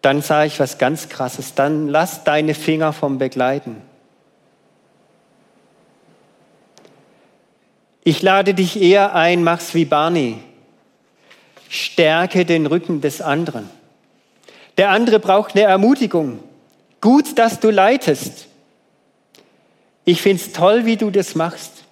Dann 0.00 0.20
sage 0.20 0.48
ich 0.48 0.58
was 0.58 0.78
ganz 0.78 1.08
Krasses. 1.08 1.54
Dann 1.54 1.88
lass 1.88 2.24
deine 2.24 2.54
Finger 2.54 2.92
vom 2.92 3.18
Begleiten. 3.18 3.76
Ich 8.02 8.20
lade 8.20 8.52
dich 8.54 8.82
eher 8.82 9.14
ein, 9.14 9.44
mach's 9.44 9.74
wie 9.74 9.84
Barney. 9.84 10.38
Stärke 11.72 12.44
den 12.44 12.66
Rücken 12.66 13.00
des 13.00 13.22
anderen. 13.22 13.66
Der 14.76 14.90
andere 14.90 15.18
braucht 15.18 15.56
eine 15.56 15.64
Ermutigung. 15.64 16.40
Gut, 17.00 17.38
dass 17.38 17.60
du 17.60 17.70
leitest. 17.70 18.46
Ich 20.04 20.20
find's 20.20 20.52
toll, 20.52 20.84
wie 20.84 20.98
du 20.98 21.10
das 21.10 21.34
machst. 21.34 21.84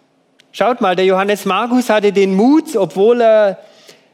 Schaut 0.53 0.83
mal, 0.83 0.97
der 0.97 1.07
Johannes 1.07 1.47
Markus 1.47 1.89
hatte 1.89 2.13
den 2.13 2.35
Mut, 2.35 2.77
obwohl 2.77 3.23
er 3.23 3.59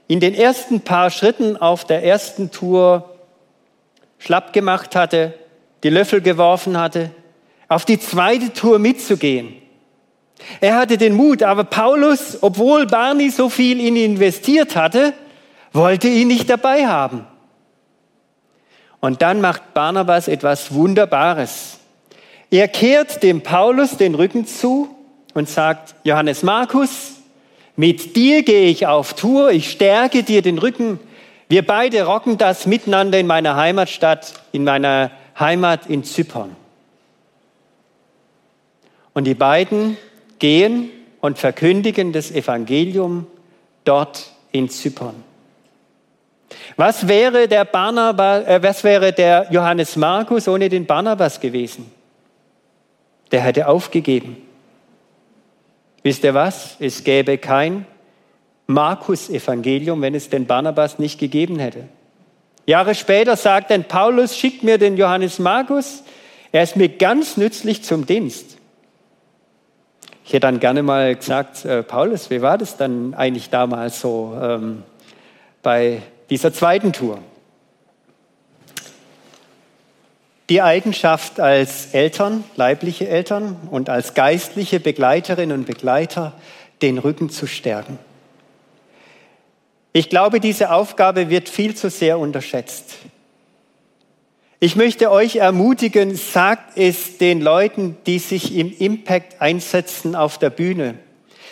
in 0.07 0.21
den 0.21 0.35
ersten 0.35 0.83
paar 0.83 1.11
Schritten 1.11 1.57
auf 1.57 1.85
der 1.85 2.05
ersten 2.05 2.53
Tour 2.53 3.17
schlapp 4.21 4.53
gemacht 4.53 4.95
hatte, 4.95 5.35
die 5.83 5.91
Löffel 5.91 6.21
geworfen 6.21 6.79
hatte, 6.79 7.11
auf 7.67 7.85
die 7.85 7.99
zweite 7.99 8.53
Tour 8.53 8.79
mitzugehen. 8.79 9.53
Er 10.61 10.77
hatte 10.77 10.97
den 10.97 11.17
Mut, 11.17 11.43
aber 11.43 11.65
Paulus, 11.65 12.39
obwohl 12.41 12.87
Barney 12.87 13.31
so 13.31 13.49
viel 13.49 13.81
in 13.81 13.97
ihn 13.97 14.13
investiert 14.13 14.77
hatte, 14.77 15.13
wollte 15.73 16.09
ihn 16.09 16.29
nicht 16.29 16.49
dabei 16.49 16.87
haben. 16.87 17.27
Und 19.01 19.23
dann 19.23 19.41
macht 19.41 19.75
Barnabas 19.75 20.29
etwas 20.29 20.73
Wunderbares. 20.73 21.79
Er 22.51 22.69
kehrt 22.69 23.23
dem 23.23 23.43
Paulus 23.43 23.97
den 23.97 24.15
Rücken 24.15 24.47
zu 24.47 24.89
und 25.35 25.49
sagt, 25.49 25.95
Johannes 26.05 26.43
Markus, 26.43 27.17
mit 27.77 28.17
dir 28.17 28.43
gehe 28.43 28.69
ich 28.69 28.87
auf 28.87 29.15
Tour, 29.15 29.51
ich 29.51 29.71
stärke 29.71 30.23
dir 30.23 30.43
den 30.43 30.59
Rücken. 30.59 30.99
Wir 31.49 31.65
beide 31.65 32.05
rocken 32.05 32.39
das 32.39 32.67
miteinander 32.67 33.19
in 33.21 33.27
meiner 33.27 33.55
Heimatstadt, 33.57 34.33
in 34.53 34.65
meiner 34.65 35.11
Heimat 35.39 35.87
in 35.87 36.03
Zypern. 36.03 36.57
Und 39.13 39.25
die 39.25 39.35
beiden 39.35 39.97
gehen 40.39 40.91
und 41.21 41.39
verkündigen 41.39 42.13
das 42.13 42.31
Evangelium 42.31 43.27
dort 43.85 44.33
in 44.53 44.69
Zypern. 44.69 45.26
Was 46.77 47.09
wäre 47.09 47.49
der, 47.49 47.65
Barnabas, 47.65 48.47
äh, 48.47 48.63
was 48.63 48.85
wäre 48.85 49.13
der 49.13 49.47
Johannes 49.51 49.97
Markus 49.97 50.49
ohne 50.49 50.69
den 50.69 50.87
Barnabas 50.87 51.41
gewesen? 51.41 51.91
Der 53.33 53.41
hätte 53.41 53.69
aufgegeben. 53.69 54.37
Wisst 56.03 56.23
ihr 56.25 56.35
was? 56.35 56.77
Es 56.79 57.03
gäbe 57.03 57.39
kein 57.39 57.87
Markus-Evangelium, 58.67 60.01
wenn 60.03 60.15
es 60.15 60.29
den 60.29 60.47
Barnabas 60.47 60.99
nicht 60.99 61.19
gegeben 61.19 61.59
hätte. 61.59 61.89
Jahre 62.67 62.95
später 62.95 63.37
sagt 63.37 63.71
dann 63.71 63.85
Paulus, 63.85 64.37
schickt 64.37 64.63
mir 64.63 64.79
den 64.79 64.97
Johannes 64.97 65.39
Markus, 65.39 66.03
er 66.53 66.63
ist 66.63 66.77
mir 66.77 66.89
ganz 66.89 67.37
nützlich 67.37 67.85
zum 67.85 68.07
Dienst. 68.07 68.57
Ich 70.25 70.33
hätte 70.33 70.41
dann 70.41 70.59
gerne 70.59 70.83
mal 70.83 71.15
gesagt, 71.15 71.65
äh, 71.65 71.85
Paulus, 71.85 72.31
wie 72.31 72.43
war 72.43 72.59
das 72.59 72.77
dann 72.77 73.15
eigentlich 73.15 73.51
damals 73.51 74.01
so 74.01 74.37
ähm, 74.43 74.83
bei 75.63 76.03
dieser 76.31 76.53
zweiten 76.53 76.93
Tour? 76.93 77.19
Die 80.49 80.63
Eigenschaft 80.63 81.41
als 81.41 81.87
Eltern, 81.93 82.45
leibliche 82.55 83.09
Eltern 83.09 83.57
und 83.71 83.89
als 83.89 84.15
geistliche 84.15 84.79
Begleiterinnen 84.79 85.59
und 85.59 85.67
Begleiter, 85.67 86.35
den 86.83 86.99
Rücken 86.99 87.31
zu 87.31 87.47
stärken. 87.47 87.99
Ich 89.93 90.09
glaube, 90.11 90.41
diese 90.41 90.73
Aufgabe 90.73 91.31
wird 91.31 91.49
viel 91.49 91.75
zu 91.75 91.91
sehr 91.91 92.19
unterschätzt. 92.19 92.97
Ich 94.61 94.77
möchte 94.77 95.11
euch 95.11 95.37
ermutigen, 95.37 96.17
sagt 96.17 96.79
es 96.79 97.19
den 97.19 97.41
Leuten, 97.41 97.97
die 98.07 98.19
sich 98.19 98.55
im 98.55 98.73
Impact 98.77 99.41
einsetzen 99.41 100.15
auf 100.15 100.39
der 100.39 100.51
Bühne. 100.51 100.95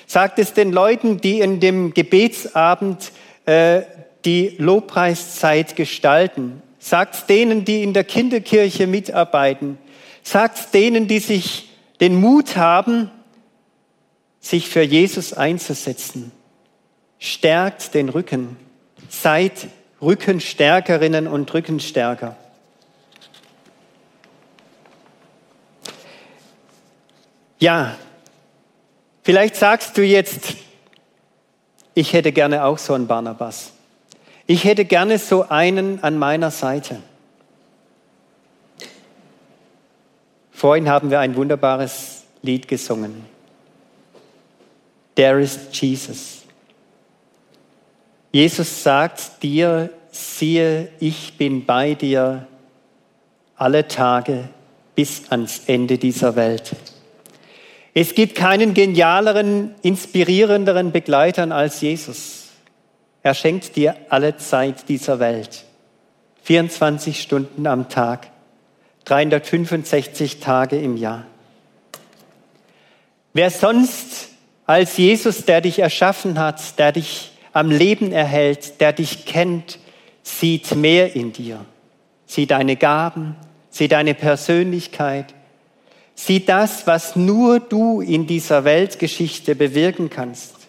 Sagt 0.07 0.39
es 0.39 0.53
den 0.53 0.73
Leuten, 0.73 1.21
die 1.21 1.41
in 1.41 1.61
dem 1.61 1.95
Gebetsabend 1.95 3.13
äh, 3.47 3.83
die 4.25 4.55
Lobpreiszeit 4.59 5.77
gestalten. 5.77 6.63
Sagt 6.79 7.29
denen, 7.29 7.65
die 7.65 7.83
in 7.83 7.93
der 7.93 8.05
Kinderkirche 8.05 8.87
mitarbeiten. 8.87 9.79
Sagt 10.23 10.75
denen, 10.75 11.09
die 11.09 11.19
sich 11.19 11.71
den 12.01 12.17
Mut 12.17 12.57
haben, 12.57 13.11
sich 14.41 14.69
für 14.69 14.83
Jesus 14.83 15.33
einzusetzen 15.33 16.33
stärkt 17.25 17.95
den 17.95 18.11
Rücken. 18.11 18.57
Seid 19.09 19.69
Rückenstärkerinnen 20.03 21.27
und 21.27 21.53
Rückenstärker. 21.53 22.37
Ja, 27.59 27.97
vielleicht 29.23 29.57
sagst 29.57 29.97
du 29.97 30.03
jetzt, 30.03 30.55
ich 31.95 32.13
hätte 32.13 32.33
gerne 32.33 32.65
auch 32.65 32.77
so 32.77 32.93
einen 32.93 33.07
Barnabas. 33.07 33.73
Ich 34.47 34.65
hätte 34.65 34.85
gerne 34.85 35.19
so 35.19 35.49
einen 35.49 36.03
an 36.03 36.19
meiner 36.19 36.51
Seite. 36.51 37.01
Vorhin 40.51 40.89
haben 40.89 41.11
wir 41.11 41.21
ein 41.21 41.37
wunderbares 41.37 42.25
Lied 42.43 42.69
gesungen. 42.69 43.25
There 45.15 45.41
is 45.41 45.59
Jesus. 45.73 46.43
Jesus 48.33 48.83
sagt 48.83 49.43
dir, 49.43 49.91
siehe, 50.11 50.89
ich 51.01 51.37
bin 51.39 51.65
bei 51.65 51.95
dir 51.95 52.47
alle 53.57 53.87
Tage 53.87 54.49
bis 54.95 55.31
ans 55.31 55.63
Ende 55.67 55.99
dieser 55.99 56.37
Welt. 56.37 56.75
Es 57.95 58.15
gibt 58.15 58.35
keinen 58.35 58.75
genialeren, 58.75 59.75
inspirierenderen 59.83 60.91
Begleitern 60.91 61.53
als 61.53 61.81
Jesus. 61.81 62.44
Er 63.25 63.33
schenkt 63.33 63.75
dir 63.77 63.97
alle 64.11 64.37
Zeit 64.37 64.89
dieser 64.91 65.19
Welt. 65.19 65.65
24 66.43 67.23
Stunden 67.23 67.67
am 67.67 67.89
Tag, 67.89 68.29
365 69.07 70.41
Tage 70.41 70.79
im 70.79 70.99
Jahr. 70.99 71.25
Wer 73.33 73.51
sonst 73.51 74.29
als 74.67 74.99
Jesus, 74.99 75.47
der 75.47 75.63
dich 75.63 75.79
erschaffen 75.79 76.39
hat, 76.39 76.79
der 76.79 76.93
dich 76.93 77.33
am 77.55 77.71
Leben 77.71 78.13
erhält, 78.13 78.81
der 78.83 78.93
dich 78.93 79.25
kennt, 79.25 79.79
sieht 80.23 80.75
mehr 80.77 81.17
in 81.17 81.33
dir. 81.33 81.65
Sieht 82.27 82.51
deine 82.51 82.77
Gaben, 82.77 83.37
sieht 83.71 83.93
deine 83.93 84.13
Persönlichkeit, 84.13 85.33
sieht 86.15 86.51
das, 86.51 86.87
was 86.87 87.17
nur 87.17 87.59
du 87.59 88.03
in 88.03 88.27
dieser 88.27 88.65
Weltgeschichte 88.65 89.55
bewirken 89.55 90.11
kannst. 90.11 90.64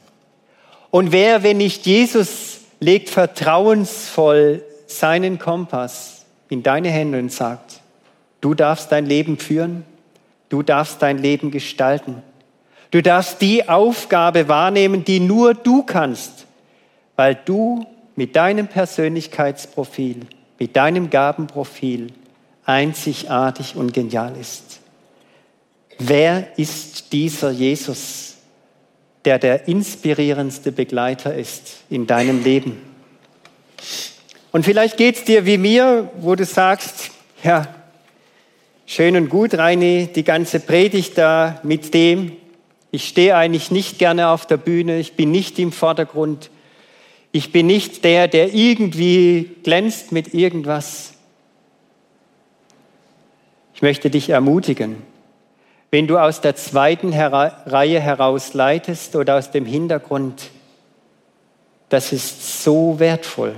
Und 0.95 1.11
wer, 1.11 1.43
wenn 1.43 1.57
nicht 1.57 1.85
Jesus, 1.85 2.59
legt 2.79 3.09
vertrauensvoll 3.09 4.63
seinen 4.87 5.39
Kompass 5.39 6.25
in 6.47 6.63
deine 6.63 6.89
Hände 6.89 7.19
und 7.19 7.33
sagt, 7.33 7.81
du 8.39 8.53
darfst 8.53 8.93
dein 8.93 9.05
Leben 9.05 9.37
führen, 9.37 9.83
du 10.47 10.63
darfst 10.63 11.01
dein 11.01 11.17
Leben 11.17 11.51
gestalten. 11.51 12.23
Du 12.91 13.01
darfst 13.01 13.41
die 13.41 13.67
Aufgabe 13.67 14.47
wahrnehmen, 14.47 15.03
die 15.03 15.19
nur 15.19 15.53
du 15.53 15.83
kannst 15.83 16.45
weil 17.15 17.35
du 17.45 17.85
mit 18.15 18.35
deinem 18.35 18.67
Persönlichkeitsprofil, 18.67 20.21
mit 20.59 20.75
deinem 20.75 21.09
Gabenprofil 21.09 22.11
einzigartig 22.65 23.75
und 23.75 23.93
genial 23.93 24.35
ist. 24.39 24.79
Wer 25.97 26.57
ist 26.57 27.13
dieser 27.13 27.51
Jesus, 27.51 28.34
der 29.25 29.39
der 29.39 29.67
inspirierendste 29.67 30.71
Begleiter 30.71 31.35
ist 31.35 31.83
in 31.89 32.07
deinem 32.07 32.43
Leben? 32.43 32.81
Und 34.51 34.63
vielleicht 34.63 34.97
geht 34.97 35.17
es 35.17 35.23
dir 35.25 35.45
wie 35.45 35.57
mir, 35.57 36.09
wo 36.19 36.35
du 36.35 36.45
sagst, 36.45 37.11
ja, 37.43 37.67
schön 38.85 39.17
und 39.17 39.29
gut, 39.29 39.53
Reini, 39.55 40.07
die 40.15 40.23
ganze 40.23 40.59
Predigt 40.59 41.17
da 41.17 41.59
mit 41.63 41.93
dem, 41.93 42.31
ich 42.91 43.07
stehe 43.07 43.35
eigentlich 43.35 43.71
nicht 43.71 43.99
gerne 43.99 44.29
auf 44.29 44.45
der 44.45 44.57
Bühne, 44.57 44.99
ich 44.99 45.13
bin 45.13 45.31
nicht 45.31 45.59
im 45.59 45.73
Vordergrund, 45.73 46.49
ich 47.33 47.51
bin 47.51 47.67
nicht 47.67 48.05
der, 48.05 48.29
der 48.29 48.53
irgendwie 48.53 49.51
glänzt 49.63 50.13
mit 50.13 50.33
irgendwas. 50.33 51.15
Ich 53.73 53.81
möchte 53.81 54.09
dich 54.09 54.29
ermutigen, 54.29 55.03
wenn 55.95 56.07
du 56.07 56.17
aus 56.17 56.41
der 56.41 56.57
zweiten 56.57 57.13
Reihe 57.13 58.01
heraus 58.01 58.53
leitest 58.53 59.15
oder 59.15 59.37
aus 59.37 59.51
dem 59.51 59.65
Hintergrund, 59.65 60.51
das 61.87 62.11
ist 62.11 62.61
so 62.63 62.99
wertvoll. 62.99 63.55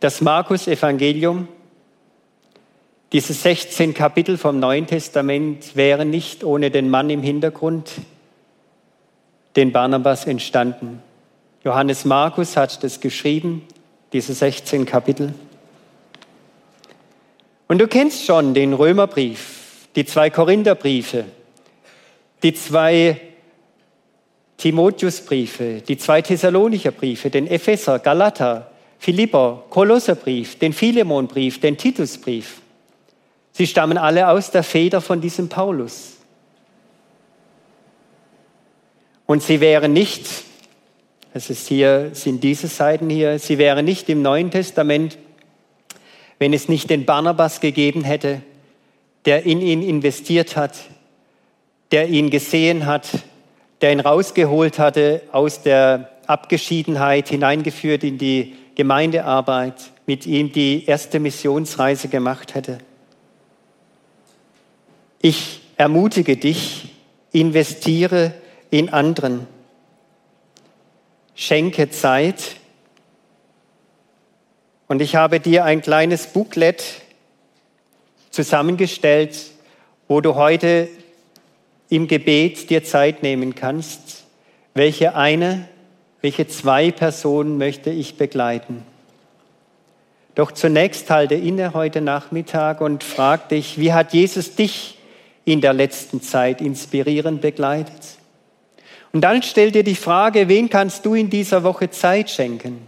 Das 0.00 0.20
Markus-Evangelium, 0.20 1.46
diese 3.12 3.34
16 3.34 3.94
Kapitel 3.94 4.36
vom 4.36 4.58
Neuen 4.58 4.88
Testament 4.88 5.76
wären 5.76 6.10
nicht 6.10 6.42
ohne 6.42 6.72
den 6.72 6.90
Mann 6.90 7.08
im 7.08 7.22
Hintergrund, 7.22 7.92
den 9.54 9.70
Barnabas 9.70 10.26
entstanden. 10.26 11.00
Johannes 11.62 12.04
Markus 12.04 12.56
hat 12.56 12.82
das 12.82 12.98
geschrieben, 12.98 13.62
diese 14.12 14.34
16 14.34 14.86
Kapitel. 14.86 15.34
Und 17.68 17.78
du 17.78 17.86
kennst 17.86 18.24
schon 18.24 18.54
den 18.54 18.72
Römerbrief, 18.72 19.86
die 19.94 20.06
zwei 20.06 20.30
Korintherbriefe, 20.30 21.26
die 22.42 22.54
zwei 22.54 23.20
Timotheusbriefe, 24.56 25.82
die 25.86 25.98
zwei 25.98 26.22
Thessalonicher 26.22 26.90
Briefe, 26.90 27.30
den 27.30 27.46
Epheser, 27.46 27.98
Galater, 27.98 28.70
Philipper, 28.98 29.64
Kolosserbrief, 29.70 30.58
den 30.58 30.72
Philemonbrief, 30.72 31.60
den 31.60 31.76
Titusbrief. 31.76 32.62
Sie 33.52 33.66
stammen 33.66 33.98
alle 33.98 34.28
aus 34.28 34.50
der 34.50 34.62
Feder 34.62 35.00
von 35.00 35.20
diesem 35.20 35.48
Paulus. 35.48 36.16
Und 39.26 39.42
sie 39.42 39.60
wären 39.60 39.92
nicht, 39.92 40.26
es 41.34 41.50
ist 41.50 41.68
hier, 41.68 42.10
sind 42.14 42.42
diese 42.42 42.66
Seiten 42.66 43.10
hier, 43.10 43.38
sie 43.38 43.58
wären 43.58 43.84
nicht 43.84 44.08
im 44.08 44.22
Neuen 44.22 44.50
Testament, 44.50 45.18
wenn 46.38 46.52
es 46.52 46.68
nicht 46.68 46.90
den 46.90 47.04
Barnabas 47.04 47.60
gegeben 47.60 48.04
hätte, 48.04 48.42
der 49.24 49.44
in 49.44 49.60
ihn 49.60 49.82
investiert 49.82 50.56
hat, 50.56 50.74
der 51.90 52.08
ihn 52.08 52.30
gesehen 52.30 52.86
hat, 52.86 53.08
der 53.80 53.92
ihn 53.92 54.00
rausgeholt 54.00 54.78
hatte 54.78 55.22
aus 55.32 55.62
der 55.62 56.10
Abgeschiedenheit, 56.26 57.28
hineingeführt 57.28 58.04
in 58.04 58.18
die 58.18 58.54
Gemeindearbeit, 58.74 59.90
mit 60.06 60.26
ihm 60.26 60.52
die 60.52 60.84
erste 60.86 61.20
Missionsreise 61.20 62.08
gemacht 62.08 62.54
hätte. 62.54 62.78
Ich 65.20 65.60
ermutige 65.76 66.36
dich, 66.36 66.94
investiere 67.32 68.34
in 68.70 68.88
anderen. 68.90 69.46
Schenke 71.34 71.90
Zeit. 71.90 72.56
Und 74.88 75.02
ich 75.02 75.16
habe 75.16 75.38
dir 75.38 75.66
ein 75.66 75.82
kleines 75.82 76.28
Booklet 76.28 76.82
zusammengestellt, 78.30 79.38
wo 80.08 80.22
du 80.22 80.34
heute 80.34 80.88
im 81.90 82.08
Gebet 82.08 82.70
dir 82.70 82.82
Zeit 82.82 83.22
nehmen 83.22 83.54
kannst. 83.54 84.24
Welche 84.72 85.14
eine, 85.14 85.68
welche 86.22 86.48
zwei 86.48 86.90
Personen 86.90 87.58
möchte 87.58 87.90
ich 87.90 88.16
begleiten? 88.16 88.82
Doch 90.34 90.52
zunächst 90.52 91.10
halte 91.10 91.34
inne 91.34 91.74
heute 91.74 92.00
Nachmittag 92.00 92.80
und 92.80 93.04
frag 93.04 93.50
dich, 93.50 93.78
wie 93.78 93.92
hat 93.92 94.14
Jesus 94.14 94.54
dich 94.54 94.98
in 95.44 95.60
der 95.60 95.74
letzten 95.74 96.22
Zeit 96.22 96.62
inspirierend 96.62 97.42
begleitet? 97.42 98.16
Und 99.12 99.20
dann 99.20 99.42
stell 99.42 99.70
dir 99.70 99.82
die 99.84 99.96
Frage, 99.96 100.48
wen 100.48 100.70
kannst 100.70 101.04
du 101.04 101.14
in 101.14 101.28
dieser 101.28 101.62
Woche 101.62 101.90
Zeit 101.90 102.30
schenken? 102.30 102.87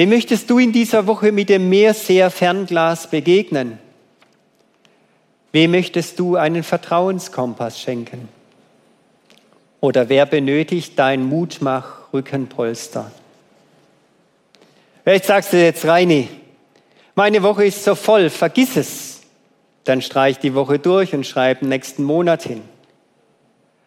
Wem 0.00 0.08
möchtest 0.08 0.48
du 0.48 0.58
in 0.58 0.72
dieser 0.72 1.06
Woche 1.06 1.30
mit 1.30 1.50
dem 1.50 1.68
Meerseer-Fernglas 1.68 3.10
begegnen? 3.10 3.78
Wem 5.52 5.72
möchtest 5.72 6.18
du 6.18 6.36
einen 6.36 6.62
Vertrauenskompass 6.62 7.78
schenken? 7.78 8.30
Oder 9.78 10.08
wer 10.08 10.24
benötigt 10.24 10.98
dein 10.98 11.22
Mutmach-Rückenpolster? 11.28 13.10
Vielleicht 15.04 15.26
sagst 15.26 15.52
du 15.52 15.62
jetzt, 15.62 15.84
Reini, 15.84 16.28
meine 17.14 17.42
Woche 17.42 17.66
ist 17.66 17.84
so 17.84 17.94
voll, 17.94 18.30
vergiss 18.30 18.78
es. 18.78 19.20
Dann 19.84 20.00
streich 20.00 20.38
die 20.38 20.54
Woche 20.54 20.78
durch 20.78 21.12
und 21.12 21.26
schreib 21.26 21.60
nächsten 21.60 22.04
Monat 22.04 22.44
hin. 22.44 22.62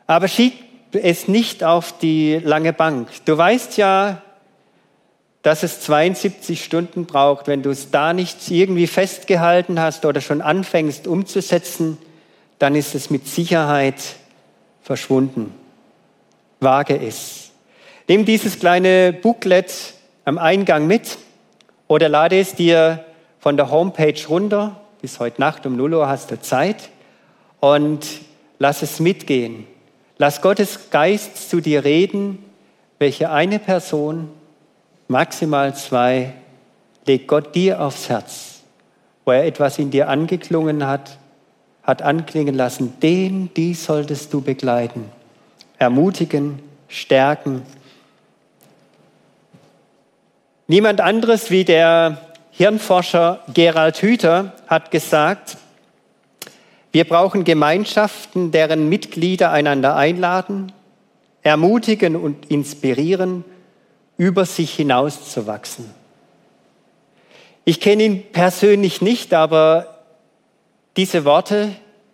Aber 0.05 0.27
schick 0.27 0.53
es 0.91 1.27
nicht 1.27 1.63
auf 1.63 1.97
die 1.97 2.35
lange 2.35 2.71
Bank. 2.71 3.09
Du 3.25 3.35
weißt 3.35 3.77
ja, 3.77 4.21
dass 5.43 5.61
es 5.61 5.81
72 5.81 6.63
Stunden 6.63 7.05
braucht. 7.05 7.47
Wenn 7.47 7.61
du 7.61 7.69
es 7.69 7.91
da 7.91 8.13
nicht 8.13 8.49
irgendwie 8.49 8.87
festgehalten 8.87 9.79
hast 9.79 10.05
oder 10.05 10.21
schon 10.21 10.41
anfängst 10.41 11.05
umzusetzen, 11.05 11.97
dann 12.59 12.75
ist 12.75 12.95
es 12.95 13.09
mit 13.09 13.27
Sicherheit 13.27 13.95
verschwunden. 14.81 15.53
Wage 16.61 16.97
es. 16.97 17.51
Nimm 18.07 18.25
dieses 18.25 18.59
kleine 18.59 19.13
Booklet 19.13 19.73
am 20.25 20.37
Eingang 20.37 20.87
mit 20.87 21.17
oder 21.87 22.07
lade 22.07 22.39
es 22.39 22.55
dir 22.55 23.03
von 23.39 23.57
der 23.57 23.69
Homepage 23.69 24.15
runter. 24.29 24.79
Bis 25.01 25.19
heute 25.19 25.41
Nacht 25.41 25.65
um 25.65 25.75
0 25.75 25.93
Uhr 25.93 26.07
hast 26.07 26.31
du 26.31 26.39
Zeit 26.39 26.89
und 27.59 28.07
lass 28.59 28.81
es 28.81 29.01
mitgehen. 29.01 29.67
Lass 30.17 30.41
Gottes 30.41 30.89
Geist 30.89 31.49
zu 31.49 31.59
dir 31.59 31.83
reden, 31.83 32.39
welche 32.99 33.29
eine 33.29 33.59
Person, 33.59 34.29
maximal 35.07 35.75
zwei, 35.75 36.33
legt 37.05 37.27
Gott 37.27 37.55
dir 37.55 37.81
aufs 37.81 38.09
Herz, 38.09 38.61
wo 39.25 39.31
er 39.31 39.45
etwas 39.45 39.79
in 39.79 39.91
dir 39.91 40.09
angeklungen 40.09 40.85
hat, 40.87 41.17
hat 41.83 42.01
anklingen 42.01 42.55
lassen, 42.55 42.99
den, 43.01 43.53
die 43.55 43.73
solltest 43.73 44.33
du 44.33 44.41
begleiten, 44.41 45.05
ermutigen, 45.77 46.59
stärken. 46.87 47.63
Niemand 50.67 51.01
anderes 51.01 51.51
wie 51.51 51.65
der 51.65 52.17
Hirnforscher 52.51 53.39
Gerald 53.53 54.01
Hüther 54.01 54.53
hat 54.67 54.91
gesagt, 54.91 55.57
wir 56.91 57.05
brauchen 57.05 57.43
Gemeinschaften, 57.43 58.51
deren 58.51 58.87
Mitglieder 58.87 59.51
einander 59.51 59.95
einladen, 59.95 60.71
ermutigen 61.41 62.15
und 62.15 62.49
inspirieren, 62.51 63.43
über 64.17 64.45
sich 64.45 64.73
hinauszuwachsen. 64.75 65.89
Ich 67.65 67.79
kenne 67.79 68.03
ihn 68.03 68.31
persönlich 68.31 69.01
nicht, 69.01 69.33
aber 69.33 70.03
diese 70.97 71.25
Worte, 71.25 71.71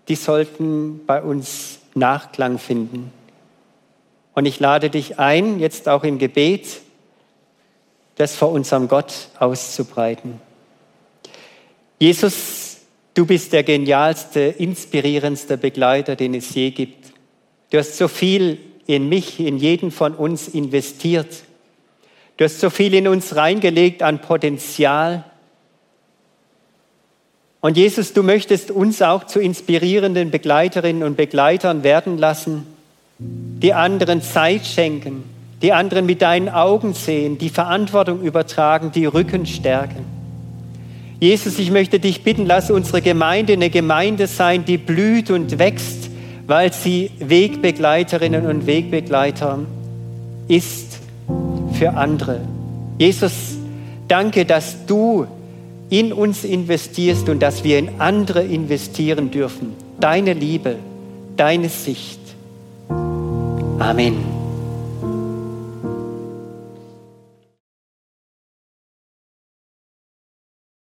die 0.08 0.16
sollten 0.16 1.06
bei 1.06 1.22
uns 1.22 1.80
Nachklang 1.95 2.60
finden. 2.60 3.12
Und 4.34 4.45
ich 4.45 4.60
lade 4.60 4.89
dich 4.89 5.20
ein, 5.20 5.60
jetzt 5.60 5.89
auch 5.89 6.04
im 6.04 6.18
Gebet, 6.20 6.82
das 8.16 8.36
vor 8.36 8.52
unserem 8.52 8.88
Gott 8.88 9.30
auszubreiten. 9.39 10.39
Jesus 12.00 12.70
Du 13.20 13.26
bist 13.26 13.52
der 13.52 13.64
genialste, 13.64 14.39
inspirierendste 14.39 15.58
Begleiter, 15.58 16.16
den 16.16 16.34
es 16.36 16.54
je 16.54 16.72
gibt. 16.72 17.12
Du 17.70 17.78
hast 17.78 17.97
so 17.97 18.08
viel 18.08 18.60
in 18.88 19.10
mich, 19.10 19.41
in 19.41 19.58
jeden 19.58 19.91
von 19.91 20.16
uns 20.16 20.47
investiert. 20.47 21.43
Du 22.40 22.46
hast 22.46 22.62
so 22.62 22.70
viel 22.70 22.94
in 22.94 23.06
uns 23.10 23.36
reingelegt 23.36 24.02
an 24.02 24.20
Potenzial. 24.20 25.26
Und 27.60 27.76
Jesus, 27.76 28.14
du 28.14 28.24
möchtest 28.24 28.72
uns 28.72 29.02
auch 29.02 29.26
zu 29.26 29.42
inspirierenden 29.42 30.32
Begleiterinnen 30.32 31.04
und 31.04 31.18
Begleitern 31.18 31.84
werden 31.84 32.18
lassen, 32.18 32.66
die 33.18 33.74
anderen 33.74 34.22
Zeit 34.22 34.66
schenken, 34.66 35.26
die 35.62 35.74
anderen 35.74 36.06
mit 36.06 36.22
deinen 36.22 36.48
Augen 36.48 36.94
sehen, 36.94 37.38
die 37.38 37.50
Verantwortung 37.50 38.22
übertragen, 38.22 38.94
die 38.94 39.06
Rücken 39.06 39.46
stärken. 39.46 40.06
Jesus, 41.20 41.60
ich 41.60 41.72
möchte 41.72 42.00
dich 42.00 42.24
bitten, 42.24 42.46
lass 42.46 42.72
unsere 42.72 43.02
Gemeinde 43.02 43.52
eine 43.52 43.70
Gemeinde 43.70 44.28
sein, 44.28 44.64
die 44.64 44.78
blüht 44.78 45.30
und 45.30 45.60
wächst, 45.60 46.10
weil 46.48 46.72
sie 46.72 47.12
Wegbegleiterinnen 47.20 48.46
und 48.46 48.66
Wegbegleiter 48.66 49.60
ist 50.48 50.89
für 51.80 51.91
andere. 51.91 52.41
Jesus, 52.97 53.57
danke, 54.09 54.45
dass 54.45 54.86
du 54.86 55.25
in 55.89 56.11
uns 56.11 56.43
investierst 56.43 57.30
und 57.30 57.39
dass 57.39 57.63
wir 57.63 57.80
in 57.80 57.99
andere 57.99 58.43
investieren 58.43 59.32
dürfen. 59.32 59.73
Deine 59.99 60.34
Liebe, 60.34 60.75
deine 61.38 61.69
Sicht. 61.69 62.19
Amen. 63.80 64.39